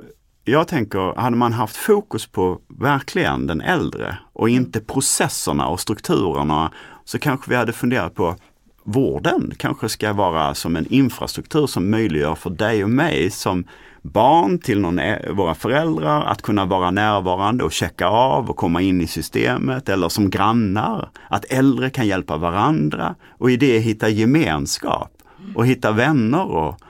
jag 0.52 0.68
tänker, 0.68 1.20
hade 1.20 1.36
man 1.36 1.54
haft 1.54 1.76
fokus 1.76 2.28
på 2.28 2.60
verkligen 2.68 3.48
den 3.48 3.62
äldre 3.62 4.18
och 4.34 4.50
inte 4.50 4.80
processerna 4.80 5.68
och 5.68 5.80
strukturerna 5.80 6.72
så 7.06 7.20
kanske 7.20 7.50
vi 7.50 7.56
hade 7.56 7.74
funderat 7.74 8.16
på 8.16 8.36
vården 8.84 9.54
kanske 9.58 9.90
ska 9.90 10.14
vara 10.14 10.54
som 10.54 10.76
en 10.76 10.86
infrastruktur 10.90 11.68
som 11.68 11.90
möjliggör 11.90 12.36
för 12.36 12.50
dig 12.50 12.84
och 12.84 12.90
mig 12.90 13.32
som 13.32 13.64
barn 14.02 14.60
till 14.60 14.80
någon, 14.80 15.00
våra 15.32 15.56
föräldrar 15.56 16.26
att 16.26 16.42
kunna 16.42 16.66
vara 16.66 16.92
närvarande 16.92 17.64
och 17.64 17.72
checka 17.72 18.08
av 18.08 18.50
och 18.50 18.56
komma 18.56 18.82
in 18.82 19.02
i 19.02 19.08
systemet 19.08 19.90
eller 19.90 20.10
som 20.10 20.30
grannar. 20.30 21.10
Att 21.30 21.46
äldre 21.46 21.90
kan 21.90 22.08
hjälpa 22.08 22.38
varandra 22.38 23.16
och 23.30 23.52
i 23.52 23.58
det 23.58 23.80
hitta 23.80 24.10
gemenskap 24.10 25.12
och 25.56 25.68
hitta 25.68 25.92
vänner 25.92 26.46
och 26.46 26.82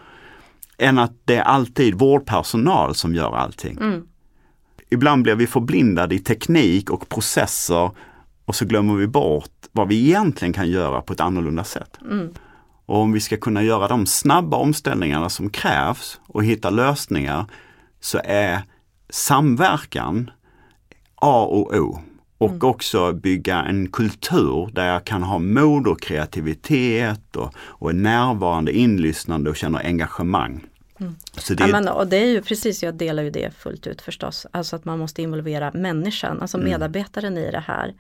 än 0.78 0.98
att 0.98 1.14
det 1.26 1.36
är 1.36 1.42
alltid 1.42 1.96
vårdpersonal 1.96 2.96
som 2.96 3.16
gör 3.16 3.36
allting. 3.36 3.78
Mm. 3.78 4.08
Ibland 4.90 5.24
blir 5.24 5.36
vi 5.36 5.48
förblindade 5.48 6.16
i 6.16 6.20
teknik 6.20 6.90
och 6.90 7.10
processer 7.10 7.92
och 8.46 8.56
så 8.56 8.66
glömmer 8.66 8.94
vi 8.94 9.08
bort 9.08 9.52
vad 9.72 9.88
vi 9.88 10.06
egentligen 10.06 10.54
kan 10.54 10.70
göra 10.70 11.02
på 11.02 11.14
ett 11.14 11.20
annorlunda 11.20 11.64
sätt. 11.64 11.98
Mm. 12.02 12.34
Och 12.86 12.98
om 12.98 13.12
vi 13.12 13.20
ska 13.20 13.38
kunna 13.38 13.64
göra 13.64 13.88
de 13.88 14.06
snabba 14.06 14.58
omställningarna 14.58 15.30
som 15.30 15.50
krävs 15.50 16.20
och 16.28 16.44
hitta 16.44 16.70
lösningar 16.70 17.46
så 18.00 18.20
är 18.24 18.62
samverkan 19.10 20.32
A 21.16 21.44
och 21.44 21.76
O. 21.76 22.00
Och 22.38 22.50
mm. 22.50 22.70
också 22.70 23.14
bygga 23.14 23.64
en 23.64 23.92
kultur 23.92 24.70
där 24.74 24.88
jag 24.88 25.06
kan 25.06 25.24
ha 25.24 25.40
mod 25.40 25.88
och 25.88 26.02
kreativitet 26.02 27.36
och, 27.36 27.54
och 27.58 27.90
är 27.90 27.94
närvarande, 27.94 28.72
inlyssnande 28.72 29.50
och 29.50 29.56
känner 29.56 29.86
engagemang. 29.86 30.66
Mm. 31.00 31.16
Det... 31.48 31.56
Ja, 31.60 31.68
men, 31.68 31.88
och 31.88 32.08
det 32.08 32.18
är 32.18 32.26
ju 32.26 32.42
precis, 32.42 32.84
jag 32.84 32.96
delar 32.96 33.24
ju 33.24 33.30
det 33.30 33.54
fullt 33.58 33.88
ut 33.88 34.02
förstås. 34.02 34.48
Alltså 34.52 34.76
att 34.76 34.86
man 34.86 35.00
måste 35.00 35.22
involvera 35.22 35.72
människan, 35.72 36.42
alltså 36.42 36.58
mm. 36.58 36.70
medarbetaren 36.70 37.38
i 37.38 37.52
det 37.52 37.64
här. 37.68 37.94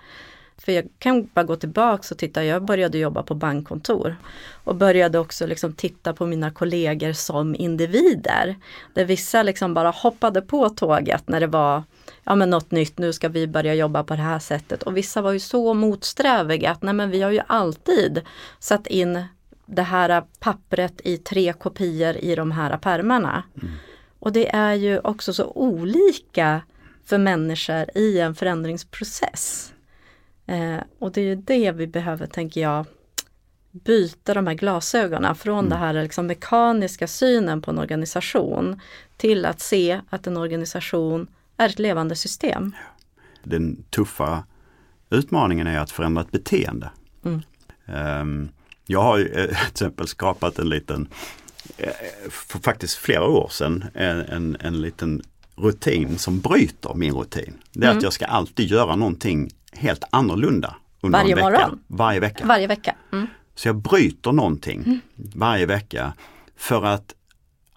För 0.57 0.71
jag 0.71 0.85
kan 0.99 1.29
bara 1.33 1.43
gå 1.43 1.55
tillbaks 1.55 2.11
och 2.11 2.17
titta, 2.17 2.43
jag 2.43 2.65
började 2.65 2.97
jobba 2.97 3.23
på 3.23 3.35
bankkontor 3.35 4.15
och 4.63 4.75
började 4.75 5.19
också 5.19 5.47
liksom 5.47 5.73
titta 5.73 6.13
på 6.13 6.25
mina 6.25 6.51
kollegor 6.51 7.13
som 7.13 7.55
individer. 7.55 8.55
Där 8.93 9.05
vissa 9.05 9.43
liksom 9.43 9.73
bara 9.73 9.89
hoppade 9.89 10.41
på 10.41 10.69
tåget 10.69 11.27
när 11.27 11.39
det 11.39 11.47
var 11.47 11.83
ja 12.23 12.35
men 12.35 12.49
något 12.49 12.71
nytt, 12.71 12.97
nu 12.97 13.13
ska 13.13 13.29
vi 13.29 13.47
börja 13.47 13.73
jobba 13.73 14.03
på 14.03 14.15
det 14.15 14.21
här 14.21 14.39
sättet. 14.39 14.83
Och 14.83 14.97
vissa 14.97 15.21
var 15.21 15.31
ju 15.31 15.39
så 15.39 15.73
motsträviga 15.73 16.71
att 16.71 16.81
nej 16.81 16.93
men 16.93 17.11
vi 17.11 17.21
har 17.21 17.31
ju 17.31 17.41
alltid 17.47 18.21
satt 18.59 18.87
in 18.87 19.23
det 19.65 19.81
här 19.81 20.23
pappret 20.39 21.01
i 21.03 21.17
tre 21.17 21.53
kopior 21.53 22.15
i 22.17 22.35
de 22.35 22.51
här 22.51 22.77
pärmarna. 22.77 23.43
Mm. 23.61 23.73
Och 24.19 24.31
det 24.31 24.55
är 24.55 24.73
ju 24.73 24.99
också 24.99 25.33
så 25.33 25.51
olika 25.55 26.61
för 27.05 27.17
människor 27.17 27.97
i 27.97 28.19
en 28.19 28.35
förändringsprocess. 28.35 29.73
Eh, 30.45 30.77
och 30.99 31.11
det 31.11 31.21
är 31.21 31.25
ju 31.25 31.35
det 31.35 31.71
vi 31.71 31.87
behöver, 31.87 32.27
tänker 32.27 32.61
jag, 32.61 32.85
byta 33.71 34.33
de 34.33 34.47
här 34.47 34.53
glasögonen 34.53 35.35
från 35.35 35.59
mm. 35.59 35.69
det 35.69 35.75
här 35.75 35.93
liksom 35.93 36.27
mekaniska 36.27 37.07
synen 37.07 37.61
på 37.61 37.71
en 37.71 37.79
organisation 37.79 38.81
till 39.17 39.45
att 39.45 39.59
se 39.59 40.01
att 40.09 40.27
en 40.27 40.37
organisation 40.37 41.27
är 41.57 41.69
ett 41.69 41.79
levande 41.79 42.15
system. 42.15 42.75
Den 43.43 43.83
tuffa 43.89 44.43
utmaningen 45.09 45.67
är 45.67 45.79
att 45.79 45.91
förändra 45.91 46.21
ett 46.21 46.31
beteende. 46.31 46.89
Mm. 47.25 47.41
Um, 48.21 48.49
jag 48.85 49.01
har 49.01 49.19
eh, 49.19 49.25
till 49.47 49.67
exempel 49.71 50.07
skapat 50.07 50.59
en 50.59 50.69
liten, 50.69 51.07
eh, 51.77 51.89
för 52.29 52.59
faktiskt 52.59 52.95
flera 52.95 53.25
år 53.25 53.47
sedan, 53.51 53.85
en, 53.93 54.19
en, 54.19 54.57
en 54.59 54.81
liten 54.81 55.21
rutin 55.55 56.17
som 56.17 56.39
bryter 56.39 56.93
min 56.93 57.13
rutin. 57.13 57.53
Det 57.71 57.85
är 57.85 57.89
mm. 57.89 57.97
att 57.97 58.03
jag 58.03 58.13
ska 58.13 58.25
alltid 58.25 58.67
göra 58.67 58.95
någonting 58.95 59.49
helt 59.71 60.03
annorlunda. 60.09 60.75
Under 61.01 61.19
varje 61.19 61.31
en 61.31 61.35
vecka. 61.35 61.49
morgon? 61.49 61.79
Varje 61.87 62.19
vecka. 62.19 62.45
Varje 62.45 62.67
vecka. 62.67 62.95
Mm. 63.11 63.27
Så 63.55 63.67
jag 63.67 63.75
bryter 63.75 64.31
någonting 64.31 64.83
mm. 64.85 64.99
varje 65.15 65.65
vecka. 65.65 66.13
För 66.55 66.85
att 66.85 67.13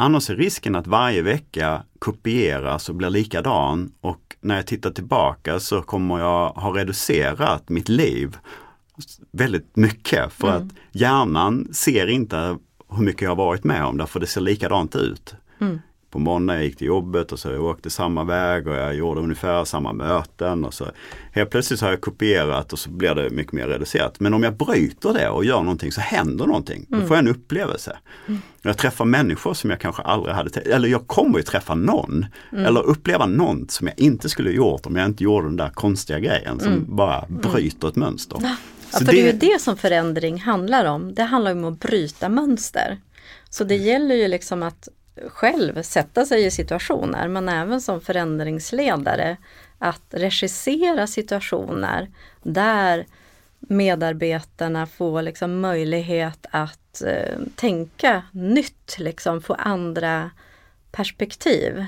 annars 0.01 0.31
är 0.31 0.37
risken 0.37 0.77
att 0.77 0.87
varje 0.87 1.23
vecka 1.23 1.83
kopieras 1.99 2.89
och 2.89 2.95
blir 2.95 3.11
likadan 3.11 3.93
och 4.01 4.37
när 4.41 4.57
jag 4.57 4.67
tittar 4.67 4.91
tillbaka 4.91 5.61
så 5.61 5.83
kommer 5.83 6.19
jag 6.19 6.49
ha 6.51 6.77
reducerat 6.77 7.69
mitt 7.69 7.89
liv 7.89 8.37
väldigt 9.31 9.77
mycket 9.77 10.33
för 10.33 10.49
mm. 10.49 10.67
att 10.67 10.75
hjärnan 10.93 11.69
ser 11.73 12.07
inte 12.07 12.59
hur 12.89 13.03
mycket 13.03 13.23
jag 13.23 13.31
har 13.31 13.37
varit 13.37 13.65
med 13.65 13.85
om 13.85 13.97
därför 13.97 14.21
det 14.21 14.27
ser 14.27 14.41
likadant 14.41 14.97
ut. 14.97 15.35
Mm 15.61 15.81
på 16.11 16.19
måndag 16.19 16.55
jag 16.55 16.65
gick 16.65 16.77
till 16.77 16.87
jobbet 16.87 17.33
och 17.33 17.39
så 17.39 17.49
jag 17.49 17.65
åkte 17.65 17.91
samma 17.91 18.25
väg 18.25 18.67
och 18.67 18.75
jag 18.75 18.95
gjorde 18.95 19.21
ungefär 19.21 19.65
samma 19.65 19.93
möten. 19.93 20.65
Och 20.65 20.75
så 20.75 20.87
helt 21.33 21.51
plötsligt 21.51 21.81
har 21.81 21.91
jag 21.91 22.01
kopierat 22.01 22.73
och 22.73 22.79
så 22.79 22.91
blir 22.91 23.15
det 23.15 23.31
mycket 23.31 23.53
mer 23.53 23.69
reducerat. 23.69 24.21
Men 24.21 24.35
om 24.35 24.43
jag 24.43 24.57
bryter 24.57 25.13
det 25.13 25.29
och 25.29 25.45
gör 25.45 25.63
någonting 25.63 25.93
så 25.93 26.01
händer 26.01 26.47
någonting. 26.47 26.87
Mm. 26.89 27.01
Då 27.01 27.07
får 27.07 27.17
jag 27.17 27.25
en 27.25 27.31
upplevelse. 27.31 27.99
Mm. 28.27 28.41
Jag 28.63 28.79
träffar 28.79 29.05
människor 29.05 29.55
som 29.55 29.71
jag 29.71 29.81
kanske 29.81 30.03
aldrig 30.03 30.35
hade 30.35 30.51
tänkt, 30.51 30.69
eller 30.69 30.89
jag 30.89 31.07
kommer 31.07 31.39
ju 31.39 31.43
träffa 31.43 31.75
någon. 31.75 32.27
Mm. 32.53 32.67
Eller 32.67 32.83
uppleva 32.83 33.27
något 33.27 33.71
som 33.71 33.87
jag 33.87 33.99
inte 33.99 34.29
skulle 34.29 34.51
gjort 34.51 34.87
om 34.87 34.97
jag 34.97 35.07
inte 35.07 35.25
gjorde 35.25 35.47
den 35.47 35.57
där 35.57 35.71
konstiga 35.71 36.19
grejen 36.19 36.61
som 36.61 36.73
mm. 36.73 36.97
bara 36.97 37.19
mm. 37.19 37.41
bryter 37.41 37.89
ett 37.89 37.97
mönster. 37.97 38.39
Ja, 38.43 38.57
för 38.99 39.05
det... 39.05 39.13
det 39.13 39.21
är 39.21 39.33
ju 39.33 39.39
det 39.39 39.61
som 39.61 39.77
förändring 39.77 40.41
handlar 40.41 40.85
om. 40.85 41.15
Det 41.15 41.23
handlar 41.23 41.53
om 41.53 41.65
att 41.65 41.81
bryta 41.81 42.29
mönster. 42.29 42.99
Så 43.51 43.65
det 43.65 43.77
gäller 43.77 44.15
ju 44.15 44.29
liksom 44.29 44.63
att 44.63 44.89
själv 45.29 45.83
sätta 45.83 46.27
sig 46.27 46.45
i 46.45 46.51
situationer 46.51 47.29
men 47.29 47.49
även 47.49 47.81
som 47.81 48.01
förändringsledare 48.01 49.37
att 49.79 50.03
regissera 50.11 51.07
situationer 51.07 52.11
där 52.43 53.07
medarbetarna 53.61 54.87
får 54.87 55.23
liksom 55.23 55.61
möjlighet 55.61 56.47
att 56.51 57.03
eh, 57.03 57.39
tänka 57.55 58.23
nytt, 58.33 58.97
liksom 58.99 59.43
få 59.43 59.55
andra 59.55 60.31
perspektiv. 60.93 61.85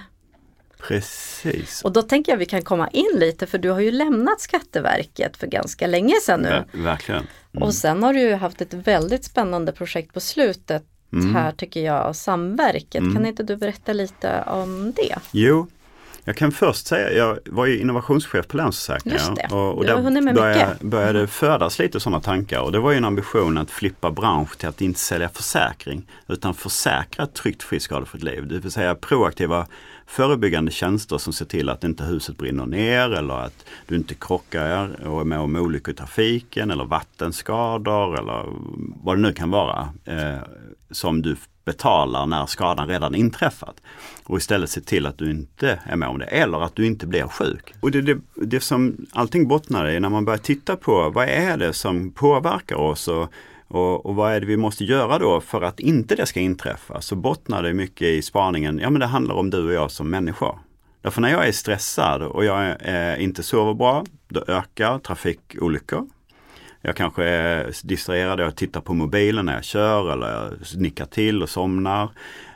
Precis. 0.79 1.83
Och 1.85 1.93
då 1.93 2.03
tänker 2.03 2.33
jag 2.33 2.37
vi 2.37 2.47
kan 2.47 2.63
komma 2.63 2.89
in 2.89 3.11
lite 3.15 3.47
för 3.47 3.59
du 3.59 3.71
har 3.71 3.81
ju 3.81 3.91
lämnat 3.91 4.41
Skatteverket 4.41 5.37
för 5.37 5.47
ganska 5.47 5.87
länge 5.87 6.15
sedan 6.23 6.41
nu. 6.41 6.49
Ver 6.49 6.67
verkligen. 6.73 7.27
Mm. 7.53 7.63
Och 7.63 7.75
sen 7.75 8.03
har 8.03 8.15
du 8.15 8.21
ju 8.21 8.35
haft 8.35 8.61
ett 8.61 8.75
väldigt 8.75 9.25
spännande 9.25 9.73
projekt 9.73 10.15
på 10.15 10.21
slutet 10.21 10.85
mm. 11.13 11.35
här 11.35 11.53
tycker 11.53 11.81
jag, 11.81 12.17
samverket. 12.17 13.01
Mm. 13.01 13.15
Kan 13.15 13.27
inte 13.27 13.43
du 13.43 13.57
berätta 13.57 13.93
lite 13.93 14.45
om 14.47 14.93
det? 14.97 15.15
Jo, 15.31 15.67
jag 16.25 16.37
kan 16.37 16.53
först 16.53 16.87
säga, 16.87 17.13
jag 17.13 17.39
var 17.47 17.67
ju 17.67 17.79
innovationschef 17.79 18.49
på 18.49 18.57
Länsförsäkringar 18.57 19.55
och, 19.55 19.79
och 19.79 19.85
där 19.85 20.33
började, 20.35 20.77
började 20.81 21.27
födas 21.27 21.79
lite 21.79 22.01
sådana 22.01 22.21
tankar 22.21 22.61
och 22.61 22.73
det 22.73 22.79
var 22.79 22.91
ju 22.91 22.97
en 22.97 23.05
ambition 23.05 23.59
att 23.59 23.71
flippa 23.71 24.11
bransch 24.11 24.57
till 24.57 24.69
att 24.69 24.81
inte 24.81 25.01
sälja 25.01 25.29
försäkring 25.29 26.07
utan 26.29 26.55
försäkra 26.55 27.25
ett 27.25 27.35
tryggt, 27.35 27.63
friskt, 27.63 27.85
skadefritt 27.85 28.23
liv. 28.23 28.47
Det 28.49 28.59
vill 28.59 28.73
säga 28.73 28.95
proaktiva 28.95 29.67
förebyggande 30.07 30.71
tjänster 30.71 31.19
som 31.19 31.33
ser 31.33 31.45
till 31.45 31.69
att 31.69 31.85
inte 31.85 32.05
huset 32.05 32.37
brinner 32.37 32.67
ner 32.67 33.11
eller 33.11 33.35
att 33.35 33.65
du 33.87 33.97
inte 33.97 34.15
krockar 34.15 35.07
och 35.07 35.21
är 35.21 35.25
med 35.25 35.39
om 35.39 35.57
olyckor 35.57 35.95
i 35.95 35.97
trafiken 35.97 36.71
eller 36.71 36.85
vattenskador 36.85 38.19
eller 38.19 38.47
vad 39.03 39.17
det 39.17 39.23
nu 39.23 39.33
kan 39.33 39.51
vara. 39.51 39.89
Eh, 40.05 40.39
som 40.91 41.23
du 41.23 41.37
betalar 41.65 42.27
när 42.27 42.47
skadan 42.47 42.89
redan 42.89 43.15
inträffat. 43.15 43.81
Och 44.25 44.39
istället 44.39 44.71
se 44.71 44.81
till 44.81 45.07
att 45.07 45.19
du 45.19 45.31
inte 45.31 45.81
är 45.87 45.97
med 45.97 46.09
om 46.09 46.19
det 46.19 46.25
eller 46.25 46.61
att 46.61 46.77
du 46.77 46.87
inte 46.87 47.07
blir 47.07 47.27
sjuk. 47.27 47.75
Och 47.81 47.91
det, 47.91 48.03
det, 48.03 48.19
det 48.35 48.61
som 48.61 49.07
allting 49.13 49.49
bottnar 49.49 49.91
i 49.91 50.01
när 50.01 50.09
man 50.09 50.25
börjar 50.25 50.39
titta 50.39 50.77
på 50.77 51.11
vad 51.11 51.29
är 51.29 51.57
det 51.57 51.73
som 51.73 52.13
påverkar 52.13 52.77
oss 52.77 53.09
och, 53.09 53.33
och, 53.73 54.07
och, 54.07 54.15
vad 54.15 54.33
är 54.33 54.41
det 54.41 54.47
vi 54.47 54.57
måste 54.57 54.85
göra 54.85 55.19
då 55.19 55.41
för 55.41 55.63
att 55.63 55.81
inte 55.81 56.15
det 56.15 56.27
ska 56.27 56.41
inträffa? 56.41 57.01
Så 57.01 57.17
bottnar 57.17 57.63
det 57.63 57.75
mycket 57.75 58.09
i 58.09 58.23
spaningen, 58.23 58.79
ja 58.79 58.91
men 58.91 59.01
det 59.01 59.07
handlar 59.07 59.35
om 59.35 59.51
du 59.51 59.67
och 59.67 59.73
jag 59.73 59.91
som 59.91 60.11
människor. 60.11 60.59
Därför 61.03 61.21
när 61.21 61.31
jag 61.31 61.49
är 61.49 61.53
stressad 61.53 62.23
och 62.23 62.45
jag 62.45 62.77
är, 62.81 63.17
inte 63.17 63.43
sover 63.43 63.75
bra, 63.75 64.05
då 64.29 64.45
ökar 64.49 64.99
trafikolyckor. 64.99 66.09
Jag 66.81 66.97
kanske 66.97 67.25
är 67.25 67.73
distraherad, 67.85 68.41
jag 68.41 68.57
tittar 68.57 68.81
på 68.81 68.95
mobilen 68.95 69.47
när 69.47 69.55
jag 69.55 69.65
kör 69.65 70.13
eller 70.13 70.31
jag 70.33 70.53
nickar 70.81 71.07
till 71.07 71.43
och 71.43 71.49
somnar. 71.49 72.03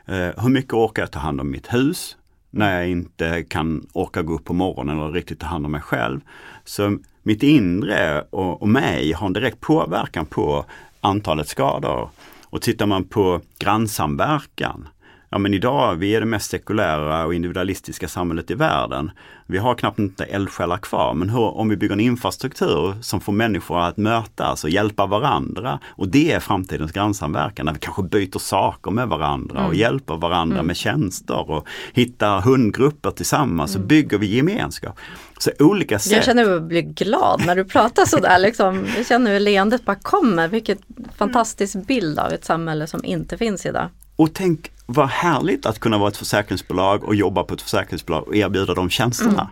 Eh, 0.06 0.42
hur 0.42 0.48
mycket 0.48 0.72
orkar 0.72 1.02
jag 1.02 1.10
ta 1.10 1.18
hand 1.18 1.40
om 1.40 1.50
mitt 1.50 1.74
hus? 1.74 2.16
När 2.50 2.78
jag 2.80 2.88
inte 2.88 3.42
kan 3.42 3.86
orka 3.92 4.22
gå 4.22 4.34
upp 4.34 4.44
på 4.44 4.54
morgonen 4.54 4.98
eller 4.98 5.12
riktigt 5.12 5.40
ta 5.40 5.46
hand 5.46 5.66
om 5.66 5.72
mig 5.72 5.80
själv. 5.80 6.20
Så 6.64 6.98
mitt 7.22 7.42
inre 7.42 8.24
och, 8.30 8.62
och 8.62 8.68
mig 8.68 9.12
har 9.12 9.26
en 9.26 9.32
direkt 9.32 9.60
påverkan 9.60 10.26
på 10.26 10.64
antalet 11.00 11.48
skador. 11.48 12.10
Och 12.44 12.62
tittar 12.62 12.86
man 12.86 13.04
på 13.04 13.40
grannsamverkan 13.58 14.88
ja 15.30 15.38
men 15.38 15.54
idag, 15.54 15.96
vi 15.96 16.14
är 16.14 16.20
det 16.20 16.26
mest 16.26 16.50
sekulära 16.50 17.26
och 17.26 17.34
individualistiska 17.34 18.08
samhället 18.08 18.50
i 18.50 18.54
världen. 18.54 19.10
Vi 19.46 19.58
har 19.58 19.74
knappt 19.74 19.98
inte 19.98 20.24
eldsjälar 20.24 20.78
kvar, 20.78 21.14
men 21.14 21.30
hur, 21.30 21.56
om 21.56 21.68
vi 21.68 21.76
bygger 21.76 21.92
en 21.92 22.00
infrastruktur 22.00 22.94
som 23.02 23.20
får 23.20 23.32
människor 23.32 23.80
att 23.80 23.96
mötas 23.96 24.64
och 24.64 24.70
hjälpa 24.70 25.06
varandra 25.06 25.80
och 25.86 26.08
det 26.08 26.32
är 26.32 26.40
framtidens 26.40 26.92
grannsamverkan, 26.92 27.66
när 27.66 27.72
vi 27.72 27.78
kanske 27.78 28.02
byter 28.02 28.38
saker 28.38 28.90
med 28.90 29.08
varandra 29.08 29.58
mm. 29.58 29.68
och 29.68 29.74
hjälper 29.74 30.16
varandra 30.16 30.56
mm. 30.56 30.66
med 30.66 30.76
tjänster 30.76 31.50
och 31.50 31.66
hittar 31.92 32.40
hundgrupper 32.40 33.10
tillsammans 33.10 33.72
så 33.72 33.78
mm. 33.78 33.88
bygger 33.88 34.18
vi 34.18 34.36
gemenskap. 34.36 34.98
Så 35.38 35.50
olika 35.58 35.98
sätt. 35.98 36.12
Jag 36.12 36.24
känner 36.24 36.42
att 36.42 36.48
jag 36.48 36.66
blir 36.66 36.82
glad 36.82 37.46
när 37.46 37.56
du 37.56 37.64
pratar 37.64 38.04
sådär. 38.04 38.38
Liksom. 38.38 38.86
Jag 38.96 39.06
känner 39.06 39.32
hur 39.32 39.40
leendet 39.40 39.84
bara 39.84 39.96
kommer. 39.96 40.48
Vilket 40.48 40.78
fantastisk 41.16 41.86
bild 41.86 42.18
av 42.18 42.32
ett 42.32 42.44
samhälle 42.44 42.86
som 42.86 43.04
inte 43.04 43.38
finns 43.38 43.66
idag. 43.66 43.88
Och 44.16 44.34
tänk 44.34 44.70
vad 44.86 45.08
härligt 45.08 45.66
att 45.66 45.78
kunna 45.78 45.98
vara 45.98 46.08
ett 46.08 46.16
försäkringsbolag 46.16 47.04
och 47.04 47.14
jobba 47.14 47.42
på 47.42 47.54
ett 47.54 47.62
försäkringsbolag 47.62 48.28
och 48.28 48.36
erbjuda 48.36 48.74
de 48.74 48.90
tjänsterna. 48.90 49.32
Mm. 49.32 49.46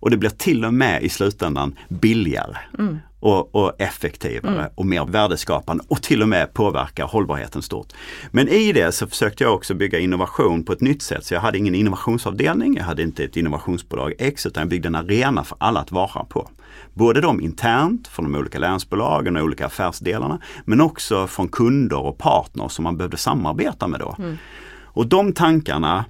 Och 0.00 0.10
det 0.10 0.16
blir 0.16 0.30
till 0.30 0.64
och 0.64 0.74
med 0.74 1.02
i 1.02 1.08
slutändan 1.08 1.74
billigare 1.88 2.56
mm. 2.78 2.98
Och, 3.26 3.54
och, 3.54 3.80
effektivare 3.80 4.54
mm. 4.54 4.70
och 4.74 4.86
mer 4.86 5.04
värdeskapande 5.04 5.84
och 5.88 6.02
till 6.02 6.22
och 6.22 6.28
med 6.28 6.54
påverka 6.54 7.04
hållbarheten 7.04 7.62
stort. 7.62 7.92
Men 8.30 8.48
i 8.48 8.72
det 8.72 8.92
så 8.92 9.06
försökte 9.06 9.44
jag 9.44 9.54
också 9.54 9.74
bygga 9.74 9.98
innovation 9.98 10.64
på 10.64 10.72
ett 10.72 10.80
nytt 10.80 11.02
sätt. 11.02 11.24
Så 11.24 11.34
jag 11.34 11.40
hade 11.40 11.58
ingen 11.58 11.74
innovationsavdelning, 11.74 12.76
jag 12.76 12.84
hade 12.84 13.02
inte 13.02 13.24
ett 13.24 13.36
innovationsbolag 13.36 14.12
X 14.18 14.46
utan 14.46 14.60
jag 14.60 14.68
byggde 14.68 14.88
en 14.88 14.94
arena 14.94 15.44
för 15.44 15.56
alla 15.60 15.80
att 15.80 15.92
vara 15.92 16.24
på. 16.24 16.50
Både 16.94 17.20
de 17.20 17.40
internt 17.40 18.08
från 18.08 18.32
de 18.32 18.38
olika 18.38 18.58
länsbolagen 18.58 19.36
och 19.36 19.42
olika 19.42 19.66
affärsdelarna 19.66 20.40
men 20.64 20.80
också 20.80 21.26
från 21.26 21.48
kunder 21.48 21.98
och 21.98 22.18
partners 22.18 22.72
som 22.72 22.82
man 22.82 22.96
behövde 22.96 23.16
samarbeta 23.16 23.88
med 23.88 24.00
då. 24.00 24.16
Mm. 24.18 24.36
Och 24.82 25.06
de 25.06 25.32
tankarna 25.32 26.04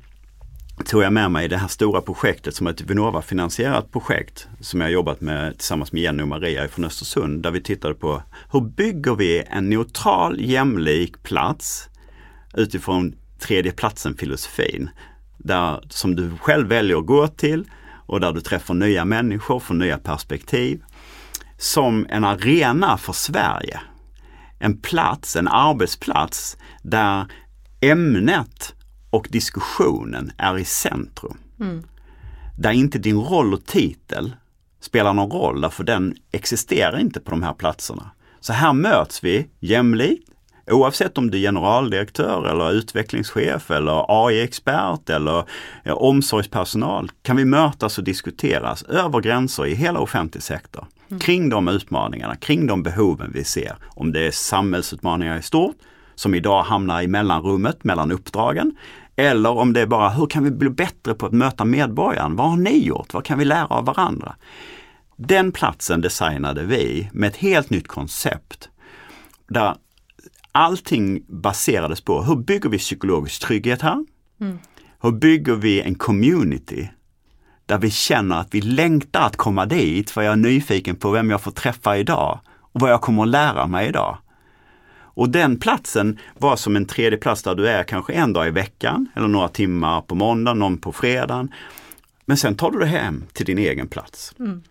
tog 0.85 1.03
jag 1.03 1.13
med 1.13 1.31
mig 1.31 1.45
i 1.45 1.49
det 1.49 1.57
här 1.57 1.69
stora 1.69 2.01
projektet 2.01 2.55
som 2.55 2.67
är 2.67 2.71
ett 2.71 2.81
Vinnova-finansierat 2.81 3.93
projekt 3.93 4.49
som 4.61 4.81
jag 4.81 4.91
jobbat 4.91 5.21
med 5.21 5.59
tillsammans 5.59 5.93
med 5.93 6.03
Jenny 6.03 6.23
och 6.23 6.29
Maria 6.29 6.69
från 6.69 6.85
Östersund 6.85 7.43
där 7.43 7.51
vi 7.51 7.63
tittade 7.63 7.95
på 7.95 8.23
hur 8.53 8.61
bygger 8.61 9.15
vi 9.15 9.43
en 9.47 9.71
neutral 9.71 10.41
jämlik 10.41 11.23
plats 11.23 11.89
utifrån 12.55 13.15
tredje 13.39 13.73
platsen 13.73 14.17
filosofin. 14.17 14.91
Där, 15.39 15.85
som 15.89 16.17
du 16.17 16.31
själv 16.37 16.69
väljer 16.69 16.99
att 16.99 17.07
gå 17.07 17.29
till 17.29 17.65
och 18.07 18.21
där 18.21 18.33
du 18.33 18.41
träffar 18.41 18.75
nya 18.75 19.05
människor, 19.05 19.61
får 19.61 19.75
nya 19.75 19.99
perspektiv. 19.99 20.83
Som 21.59 22.07
en 22.09 22.25
arena 22.25 22.99
för 22.99 23.13
Sverige. 23.13 23.81
En 24.59 24.81
plats, 24.81 25.37
en 25.37 25.49
arbetsplats 25.49 26.57
där 26.83 27.27
ämnet 27.81 28.76
och 29.17 29.29
diskussionen 29.31 30.33
är 30.39 30.59
i 30.59 30.65
centrum. 30.65 31.39
Mm. 31.61 31.83
Där 32.59 32.73
inte 32.73 32.99
din 32.99 33.19
roll 33.19 33.55
och 33.55 33.67
titel 33.67 34.37
spelar 34.81 35.15
någon 35.15 35.31
roll, 35.31 35.61
därför 35.61 35.85
den 35.85 36.17
existerar 36.33 36.99
inte 36.99 37.21
på 37.21 37.31
de 37.31 37.43
här 37.43 37.53
platserna. 37.53 38.11
Så 38.41 38.53
här 38.53 38.73
möts 38.73 39.25
vi 39.25 39.47
jämlikt, 39.61 40.29
oavsett 40.71 41.19
om 41.19 41.31
du 41.31 41.39
är 41.39 41.43
generaldirektör 41.43 42.49
eller 42.49 42.73
utvecklingschef 42.73 43.71
eller 43.71 44.05
AI-expert 44.09 45.11
eller 45.11 45.45
omsorgspersonal, 45.85 47.11
kan 47.23 47.37
vi 47.37 47.45
mötas 47.45 47.99
och 47.99 48.05
diskuteras 48.05 48.83
över 48.83 49.21
gränser 49.21 49.67
i 49.67 49.75
hela 49.75 50.01
offentlig 50.01 50.43
sektor. 50.43 50.87
Mm. 51.09 51.21
Kring 51.21 51.49
de 51.49 51.69
utmaningarna, 51.69 52.37
kring 52.37 52.67
de 52.67 52.83
behoven 52.83 53.31
vi 53.35 53.45
ser. 53.45 53.77
Om 53.85 54.13
det 54.13 54.27
är 54.27 54.31
samhällsutmaningar 54.31 55.39
i 55.39 55.43
stort, 55.43 55.77
som 56.15 56.35
idag 56.35 56.63
hamnar 56.63 57.03
i 57.03 57.09
mellanrummet 57.09 57.85
mellan 57.85 58.13
uppdragen. 58.13 58.77
Eller 59.17 59.51
om 59.51 59.73
det 59.73 59.81
är 59.81 59.87
bara, 59.87 60.09
hur 60.09 60.27
kan 60.27 60.45
vi 60.45 60.51
bli 60.51 60.71
bättre 60.71 61.15
på 61.15 61.27
att 61.27 61.33
möta 61.33 61.65
medborgaren? 61.65 62.37
Vad 62.37 62.51
har 62.51 62.57
ni 62.57 62.87
gjort? 62.87 63.15
Vad 63.15 63.25
kan 63.25 63.39
vi 63.39 63.45
lära 63.45 63.67
av 63.67 63.85
varandra? 63.85 64.37
Den 65.17 65.53
platsen 65.53 66.01
designade 66.01 66.65
vi 66.65 67.11
med 67.13 67.29
ett 67.29 67.37
helt 67.37 67.71
nytt 67.71 67.89
koncept. 67.89 68.69
Där 69.49 69.77
allting 70.53 71.23
baserades 71.29 72.01
på, 72.01 72.23
hur 72.23 72.37
bygger 72.37 72.71
vi 72.71 72.79
psykologisk 72.79 73.43
trygghet 73.43 73.83
här? 73.83 74.05
Mm. 74.41 74.59
Hur 75.03 75.13
bygger 75.13 75.55
vi 75.55 75.81
en 75.81 75.95
community 75.95 76.89
där 77.67 77.79
vi 77.79 77.91
känner 77.91 78.41
att 78.41 78.55
vi 78.55 78.61
längtar 78.61 79.27
att 79.27 79.37
komma 79.37 79.67
dit 79.67 80.11
för 80.11 80.23
jag 80.23 80.33
är 80.33 80.37
nyfiken 80.37 80.97
på 80.97 81.11
vem 81.11 81.31
jag 81.31 81.41
får 81.41 81.51
träffa 81.51 81.97
idag 81.97 82.41
och 82.61 82.81
vad 82.81 82.91
jag 82.91 83.01
kommer 83.01 83.23
att 83.23 83.29
lära 83.29 83.67
mig 83.67 83.89
idag. 83.89 84.19
Och 85.17 85.29
den 85.29 85.59
platsen 85.59 86.19
var 86.39 86.57
som 86.57 86.77
en 86.77 86.87
tredje 86.87 87.19
plats 87.19 87.43
där 87.43 87.55
du 87.55 87.69
är 87.69 87.85
kanske 87.85 88.13
en 88.13 88.33
dag 88.33 88.49
i 88.49 88.51
veckan 88.51 89.09
eller 89.15 89.29
några 89.29 89.49
timmar 89.49 90.01
på 90.01 90.15
måndagen, 90.15 90.59
någon 90.59 90.79
på 90.79 90.93
fredagen. 90.93 91.53
Men 92.25 92.37
sen 92.37 92.55
tar 92.55 92.71
du 92.71 92.79
dig 92.79 92.89
hem 92.89 93.25
till 93.33 93.47
din 93.47 93.59
egen 93.59 93.89
plats. 93.89 94.35
Mm. 94.39 94.63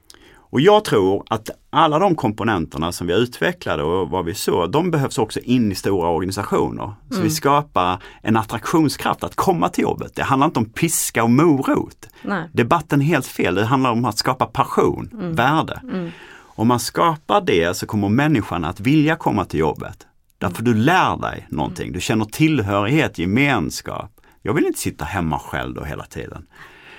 Och 0.55 0.61
jag 0.61 0.85
tror 0.85 1.23
att 1.29 1.49
alla 1.69 1.99
de 1.99 2.15
komponenterna 2.15 2.91
som 2.91 3.07
vi 3.07 3.13
utvecklade 3.13 3.83
och 3.83 4.09
vad 4.09 4.25
vi 4.25 4.33
såg, 4.33 4.71
de 4.71 4.91
behövs 4.91 5.17
också 5.17 5.39
in 5.39 5.71
i 5.71 5.75
stora 5.75 6.09
organisationer. 6.09 6.93
Så 7.09 7.15
mm. 7.15 7.23
vi 7.23 7.29
skapar 7.29 8.03
en 8.21 8.37
attraktionskraft 8.37 9.23
att 9.23 9.35
komma 9.35 9.69
till 9.69 9.81
jobbet. 9.81 10.15
Det 10.15 10.23
handlar 10.23 10.47
inte 10.47 10.59
om 10.59 10.69
piska 10.69 11.23
och 11.23 11.31
morot. 11.31 12.09
Nej. 12.21 12.49
Debatten 12.53 13.01
är 13.01 13.05
helt 13.05 13.27
fel, 13.27 13.55
det 13.55 13.65
handlar 13.65 13.91
om 13.91 14.05
att 14.05 14.17
skapa 14.17 14.45
passion, 14.45 15.09
mm. 15.13 15.35
värde. 15.35 15.81
Mm. 15.83 16.11
Om 16.37 16.67
man 16.67 16.79
skapar 16.79 17.41
det 17.41 17.77
så 17.77 17.85
kommer 17.85 18.09
människan 18.09 18.65
att 18.65 18.79
vilja 18.79 19.15
komma 19.15 19.45
till 19.45 19.59
jobbet. 19.59 20.07
Därför 20.37 20.63
du 20.63 20.73
lär 20.73 21.17
dig 21.17 21.47
någonting, 21.49 21.91
du 21.91 22.01
känner 22.01 22.25
tillhörighet, 22.25 23.17
gemenskap. 23.17 24.21
Jag 24.41 24.53
vill 24.53 24.65
inte 24.65 24.79
sitta 24.79 25.05
hemma 25.05 25.39
själv 25.39 25.75
då 25.75 25.83
hela 25.83 26.05
tiden. 26.05 26.45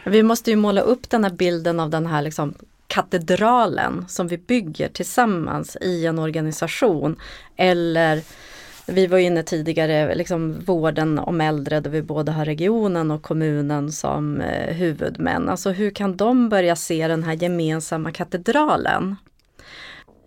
Vi 0.05 0.23
måste 0.23 0.51
ju 0.51 0.57
måla 0.57 0.81
upp 0.81 1.11
den 1.11 1.25
här 1.25 1.31
bilden 1.31 1.81
av 1.81 1.91
den 1.91 2.07
här 2.07 2.23
liksom 2.23 2.55
katedralen 2.87 4.05
som 4.09 4.29
vi 4.29 4.39
bygger 4.39 4.89
tillsammans 4.89 5.77
i 5.81 6.07
en 6.07 6.19
organisation. 6.19 7.17
Eller 7.57 8.23
vi 8.87 9.07
var 9.07 9.19
inne 9.19 9.43
tidigare, 9.43 10.15
liksom 10.15 10.61
vården 10.65 11.19
om 11.19 11.41
äldre 11.41 11.81
där 11.81 11.91
vi 11.91 12.03
både 12.03 12.33
har 12.33 12.45
regionen 12.45 13.11
och 13.11 13.23
kommunen 13.23 13.93
som 13.93 14.41
eh, 14.41 14.75
huvudmän. 14.75 15.49
Alltså 15.49 15.71
hur 15.71 15.91
kan 15.91 16.17
de 16.17 16.49
börja 16.49 16.77
se 16.77 17.09
den 17.09 17.23
här 17.23 17.33
gemensamma 17.33 18.13
katedralen? 18.13 19.17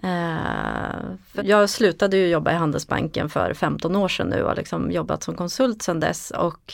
Eh, 0.03 1.43
jag 1.43 1.69
slutade 1.69 2.17
ju 2.17 2.27
jobba 2.27 2.51
i 2.51 2.55
Handelsbanken 2.55 3.29
för 3.29 3.53
15 3.53 3.95
år 3.95 4.07
sedan 4.07 4.27
nu 4.27 4.43
och 4.43 4.57
liksom 4.57 4.91
jobbat 4.91 5.23
som 5.23 5.35
konsult 5.35 5.81
sedan 5.81 5.99
dess 5.99 6.31
och 6.31 6.73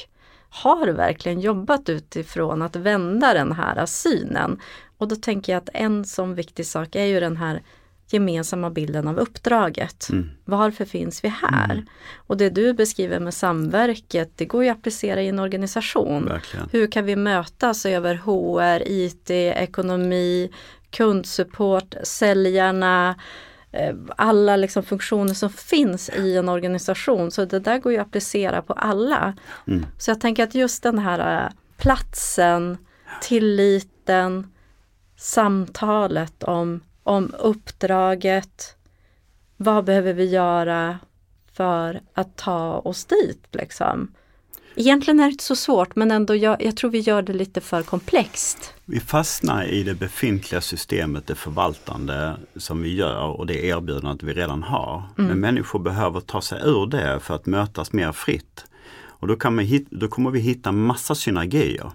har 0.49 0.87
verkligen 0.87 1.39
jobbat 1.39 1.89
utifrån 1.89 2.61
att 2.61 2.75
vända 2.75 3.33
den 3.33 3.51
här 3.51 3.85
synen. 3.85 4.59
Och 4.97 5.07
då 5.07 5.15
tänker 5.15 5.53
jag 5.53 5.57
att 5.57 5.69
en 5.73 6.05
sån 6.05 6.35
viktig 6.35 6.65
sak 6.65 6.95
är 6.95 7.05
ju 7.05 7.19
den 7.19 7.37
här 7.37 7.61
gemensamma 8.09 8.69
bilden 8.69 9.07
av 9.07 9.19
uppdraget. 9.19 10.09
Mm. 10.09 10.29
Varför 10.45 10.85
finns 10.85 11.23
vi 11.23 11.27
här? 11.27 11.71
Mm. 11.71 11.85
Och 12.15 12.37
det 12.37 12.49
du 12.49 12.73
beskriver 12.73 13.19
med 13.19 13.33
samverket, 13.33 14.31
det 14.35 14.45
går 14.45 14.63
ju 14.63 14.69
att 14.69 14.77
applicera 14.77 15.21
i 15.21 15.27
en 15.27 15.39
organisation. 15.39 16.25
Verkligen. 16.25 16.69
Hur 16.71 16.91
kan 16.91 17.05
vi 17.05 17.15
mötas 17.15 17.85
över 17.85 18.15
HR, 18.15 18.83
IT, 18.85 19.29
ekonomi, 19.29 20.51
kundsupport, 20.95 21.95
säljarna, 22.03 23.15
eh, 23.71 23.95
alla 24.17 24.55
liksom 24.55 24.83
funktioner 24.83 25.33
som 25.33 25.49
finns 25.49 26.09
i 26.09 26.37
en 26.37 26.49
organisation. 26.49 27.31
Så 27.31 27.45
det 27.45 27.59
där 27.59 27.79
går 27.79 27.91
ju 27.91 27.97
att 27.97 28.07
applicera 28.07 28.61
på 28.61 28.73
alla. 28.73 29.33
Mm. 29.67 29.85
Så 29.97 30.11
jag 30.11 30.21
tänker 30.21 30.43
att 30.43 30.55
just 30.55 30.83
den 30.83 30.99
här 30.99 31.45
eh, 31.45 31.51
platsen, 31.77 32.77
tilliten, 33.21 34.51
samtalet 35.17 36.43
om, 36.43 36.81
om 37.03 37.33
uppdraget. 37.39 38.75
Vad 39.57 39.85
behöver 39.85 40.13
vi 40.13 40.25
göra 40.25 40.99
för 41.53 42.01
att 42.13 42.37
ta 42.37 42.79
oss 42.79 43.05
dit 43.05 43.47
liksom? 43.51 44.11
Egentligen 44.75 45.19
är 45.19 45.23
det 45.23 45.31
inte 45.31 45.43
så 45.43 45.55
svårt 45.55 45.95
men 45.95 46.11
ändå 46.11 46.35
jag, 46.35 46.63
jag 46.63 46.77
tror 46.77 46.91
vi 46.91 46.99
gör 46.99 47.21
det 47.21 47.33
lite 47.33 47.61
för 47.61 47.81
komplext. 47.81 48.73
Vi 48.85 48.99
fastnar 48.99 49.63
i 49.63 49.83
det 49.83 49.95
befintliga 49.95 50.61
systemet, 50.61 51.27
det 51.27 51.35
förvaltande 51.35 52.37
som 52.55 52.81
vi 52.81 52.95
gör 52.95 53.27
och 53.27 53.45
det 53.47 53.65
erbjudandet 53.65 54.23
vi 54.23 54.33
redan 54.33 54.63
har. 54.63 55.03
Mm. 55.17 55.29
Men 55.29 55.39
människor 55.39 55.79
behöver 55.79 56.19
ta 56.19 56.41
sig 56.41 56.61
ur 56.63 56.87
det 56.87 57.19
för 57.19 57.35
att 57.35 57.45
mötas 57.45 57.93
mer 57.93 58.11
fritt. 58.11 58.65
Och 59.25 59.27
då, 59.27 59.35
kan 59.35 59.55
man, 59.55 59.85
då 59.89 60.07
kommer 60.07 60.31
vi 60.31 60.39
hitta 60.39 60.71
massa 60.71 61.15
synergier 61.15 61.91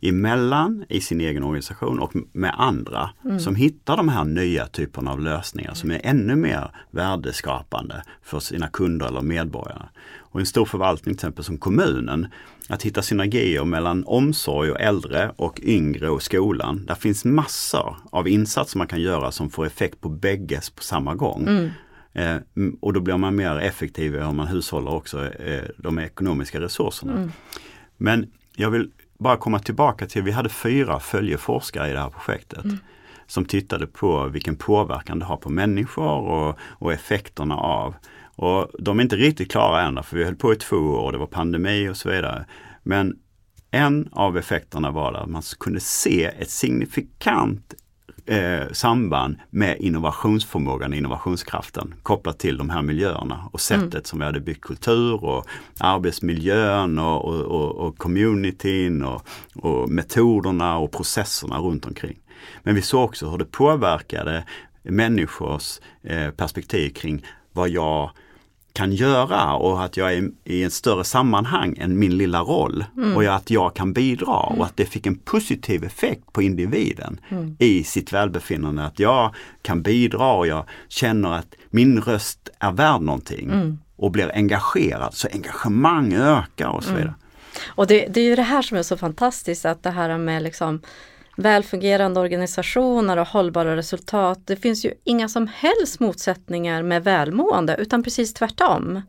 emellan 0.00 0.84
i 0.88 1.00
sin 1.00 1.20
egen 1.20 1.42
organisation 1.44 1.98
och 1.98 2.12
med 2.32 2.54
andra 2.58 3.10
mm. 3.24 3.40
som 3.40 3.54
hittar 3.54 3.96
de 3.96 4.08
här 4.08 4.24
nya 4.24 4.66
typerna 4.66 5.12
av 5.12 5.20
lösningar 5.20 5.74
som 5.74 5.90
är 5.90 6.00
ännu 6.04 6.36
mer 6.36 6.70
värdeskapande 6.90 8.02
för 8.22 8.40
sina 8.40 8.68
kunder 8.68 9.06
eller 9.06 9.20
medborgare. 9.20 9.88
Och 10.16 10.40
en 10.40 10.46
stor 10.46 10.64
förvaltning 10.64 11.14
till 11.14 11.18
exempel 11.18 11.44
som 11.44 11.58
kommunen, 11.58 12.26
att 12.68 12.82
hitta 12.82 13.02
synergier 13.02 13.64
mellan 13.64 14.04
omsorg 14.06 14.70
och 14.70 14.80
äldre 14.80 15.32
och 15.36 15.60
yngre 15.62 16.10
och 16.10 16.22
skolan. 16.22 16.86
Där 16.86 16.94
finns 16.94 17.24
massor 17.24 17.96
av 18.10 18.28
insatser 18.28 18.78
man 18.78 18.86
kan 18.86 19.00
göra 19.00 19.30
som 19.32 19.50
får 19.50 19.66
effekt 19.66 20.00
på 20.00 20.08
bägges 20.08 20.70
på 20.70 20.82
samma 20.82 21.14
gång. 21.14 21.46
Mm. 21.48 21.70
Eh, 22.12 22.36
och 22.80 22.92
då 22.92 23.00
blir 23.00 23.16
man 23.16 23.36
mer 23.36 23.58
effektiv 23.58 24.22
om 24.22 24.36
man 24.36 24.46
hushållar 24.46 24.92
också 24.92 25.24
eh, 25.24 25.64
de 25.78 25.98
ekonomiska 25.98 26.60
resurserna. 26.60 27.12
Mm. 27.12 27.32
Men 27.96 28.26
jag 28.56 28.70
vill 28.70 28.90
bara 29.18 29.36
komma 29.36 29.58
tillbaka 29.58 30.06
till, 30.06 30.22
vi 30.22 30.30
hade 30.30 30.48
fyra 30.48 31.00
följeforskare 31.00 31.90
i 31.90 31.92
det 31.92 32.00
här 32.00 32.10
projektet. 32.10 32.64
Mm. 32.64 32.78
Som 33.26 33.44
tittade 33.44 33.86
på 33.86 34.28
vilken 34.28 34.56
påverkan 34.56 35.18
det 35.18 35.24
har 35.24 35.36
på 35.36 35.50
människor 35.50 36.10
och, 36.10 36.58
och 36.60 36.92
effekterna 36.92 37.56
av. 37.56 37.94
Och 38.36 38.70
de 38.78 38.98
är 38.98 39.02
inte 39.02 39.16
riktigt 39.16 39.50
klara 39.50 39.82
än, 39.82 40.02
för 40.02 40.16
vi 40.16 40.24
höll 40.24 40.36
på 40.36 40.52
i 40.52 40.56
två 40.56 40.76
år, 40.76 41.12
det 41.12 41.18
var 41.18 41.26
pandemi 41.26 41.88
och 41.88 41.96
så 41.96 42.10
vidare. 42.10 42.44
Men 42.82 43.18
en 43.70 44.08
av 44.12 44.38
effekterna 44.38 44.90
var 44.90 45.12
att 45.12 45.28
man 45.28 45.42
kunde 45.60 45.80
se 45.80 46.24
ett 46.24 46.50
signifikant 46.50 47.74
eh, 48.28 48.72
samband 48.72 49.36
med 49.50 49.76
innovationsförmågan, 49.80 50.94
innovationskraften 50.94 51.94
kopplat 52.02 52.38
till 52.38 52.58
de 52.58 52.70
här 52.70 52.82
miljöerna 52.82 53.48
och 53.52 53.60
sättet 53.60 53.94
mm. 53.94 54.04
som 54.04 54.18
vi 54.18 54.24
hade 54.24 54.40
byggt 54.40 54.60
kultur 54.60 55.24
och 55.24 55.46
arbetsmiljön 55.78 56.98
och, 56.98 57.24
och, 57.24 57.40
och, 57.40 57.76
och 57.76 57.98
communityn 57.98 59.04
och, 59.04 59.26
och 59.54 59.88
metoderna 59.90 60.78
och 60.78 60.92
processerna 60.92 61.58
runt 61.58 61.86
omkring. 61.86 62.18
Men 62.62 62.74
vi 62.74 62.82
såg 62.82 63.04
också 63.04 63.30
hur 63.30 63.38
det 63.38 63.44
påverkade 63.44 64.44
människors 64.82 65.80
eh, 66.02 66.30
perspektiv 66.30 66.90
kring 66.90 67.26
vad 67.52 67.68
jag 67.68 68.10
kan 68.78 68.92
göra 68.92 69.54
och 69.54 69.84
att 69.84 69.96
jag 69.96 70.14
är 70.14 70.30
i 70.44 70.64
ett 70.64 70.72
större 70.72 71.04
sammanhang 71.04 71.76
än 71.78 71.98
min 71.98 72.18
lilla 72.18 72.40
roll. 72.40 72.84
Mm. 72.96 73.16
Och 73.16 73.24
att 73.24 73.50
jag 73.50 73.76
kan 73.76 73.92
bidra 73.92 74.46
mm. 74.46 74.58
och 74.58 74.66
att 74.66 74.76
det 74.76 74.84
fick 74.84 75.06
en 75.06 75.18
positiv 75.18 75.84
effekt 75.84 76.32
på 76.32 76.42
individen 76.42 77.20
mm. 77.28 77.56
i 77.58 77.84
sitt 77.84 78.12
välbefinnande. 78.12 78.84
Att 78.84 78.98
jag 78.98 79.34
kan 79.62 79.82
bidra 79.82 80.32
och 80.32 80.46
jag 80.46 80.64
känner 80.88 81.32
att 81.32 81.54
min 81.70 82.00
röst 82.00 82.48
är 82.58 82.72
värd 82.72 83.00
någonting 83.00 83.50
mm. 83.50 83.78
och 83.96 84.10
blir 84.10 84.30
engagerad. 84.34 85.14
Så 85.14 85.28
engagemang 85.32 86.12
ökar 86.14 86.68
och 86.68 86.84
så 86.84 86.90
mm. 86.90 87.00
vidare. 87.00 87.14
Och 87.66 87.86
det, 87.86 88.06
det, 88.06 88.20
är 88.20 88.24
ju 88.24 88.36
det 88.36 88.42
här 88.42 88.62
som 88.62 88.78
är 88.78 88.82
så 88.82 88.96
fantastiskt 88.96 89.64
att 89.64 89.82
det 89.82 89.90
här 89.90 90.18
med 90.18 90.42
liksom 90.42 90.80
välfungerande 91.38 92.20
organisationer 92.20 93.16
och 93.16 93.28
hållbara 93.28 93.76
resultat. 93.76 94.38
Det 94.44 94.56
finns 94.56 94.84
ju 94.84 94.94
inga 95.04 95.28
som 95.28 95.46
helst 95.46 96.00
motsättningar 96.00 96.82
med 96.82 97.04
välmående 97.04 97.76
utan 97.78 98.02
precis 98.02 98.34
tvärtom. 98.34 99.02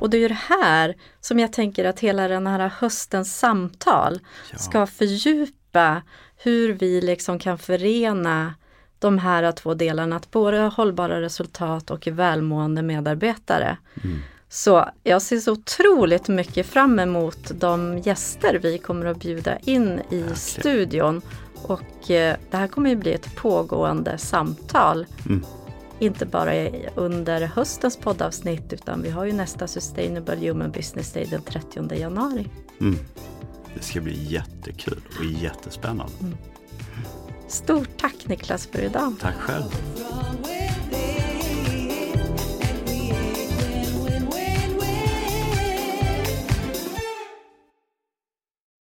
Och 0.00 0.10
det 0.10 0.16
är 0.16 0.20
ju 0.20 0.28
det 0.28 0.38
här 0.48 0.94
som 1.20 1.38
jag 1.38 1.52
tänker 1.52 1.84
att 1.84 2.00
hela 2.00 2.28
den 2.28 2.46
här 2.46 2.72
höstens 2.78 3.38
samtal 3.38 4.20
ja. 4.52 4.58
ska 4.58 4.86
fördjupa 4.86 6.02
hur 6.36 6.72
vi 6.72 7.00
liksom 7.00 7.38
kan 7.38 7.58
förena 7.58 8.54
de 8.98 9.18
här 9.18 9.52
två 9.52 9.74
delarna, 9.74 10.16
att 10.16 10.30
både 10.30 10.58
hållbara 10.58 11.20
resultat 11.20 11.90
och 11.90 12.06
välmående 12.06 12.82
medarbetare. 12.82 13.76
Mm. 14.04 14.18
Så 14.48 14.88
jag 15.02 15.22
ser 15.22 15.38
så 15.38 15.52
otroligt 15.52 16.28
mycket 16.28 16.66
fram 16.66 16.98
emot 16.98 17.50
de 17.60 17.98
gäster 17.98 18.58
vi 18.62 18.78
kommer 18.78 19.06
att 19.06 19.16
bjuda 19.16 19.58
in 19.58 20.00
i 20.10 20.22
okay. 20.22 20.34
studion 20.36 21.22
och 21.64 22.10
eh, 22.10 22.36
det 22.50 22.56
här 22.56 22.66
kommer 22.66 22.90
ju 22.90 22.96
bli 22.96 23.12
ett 23.12 23.36
pågående 23.36 24.18
samtal. 24.18 25.06
Mm. 25.26 25.44
Inte 25.98 26.26
bara 26.26 26.68
under 26.94 27.40
höstens 27.46 27.96
poddavsnitt 27.96 28.72
utan 28.72 29.02
vi 29.02 29.10
har 29.10 29.24
ju 29.24 29.32
nästa 29.32 29.66
Sustainable 29.66 30.48
Human 30.48 30.70
Business 30.70 31.12
Day 31.12 31.26
den 31.30 31.42
30 31.42 31.94
januari. 31.94 32.46
Mm. 32.80 32.98
Det 33.74 33.82
ska 33.82 34.00
bli 34.00 34.32
jättekul 34.32 35.00
och 35.18 35.24
jättespännande. 35.24 36.12
Mm. 36.20 36.36
Stort 37.48 37.88
tack 37.96 38.16
Niklas 38.24 38.66
för 38.66 38.82
idag. 38.82 39.14
Tack 39.20 39.34
själv. 39.34 39.64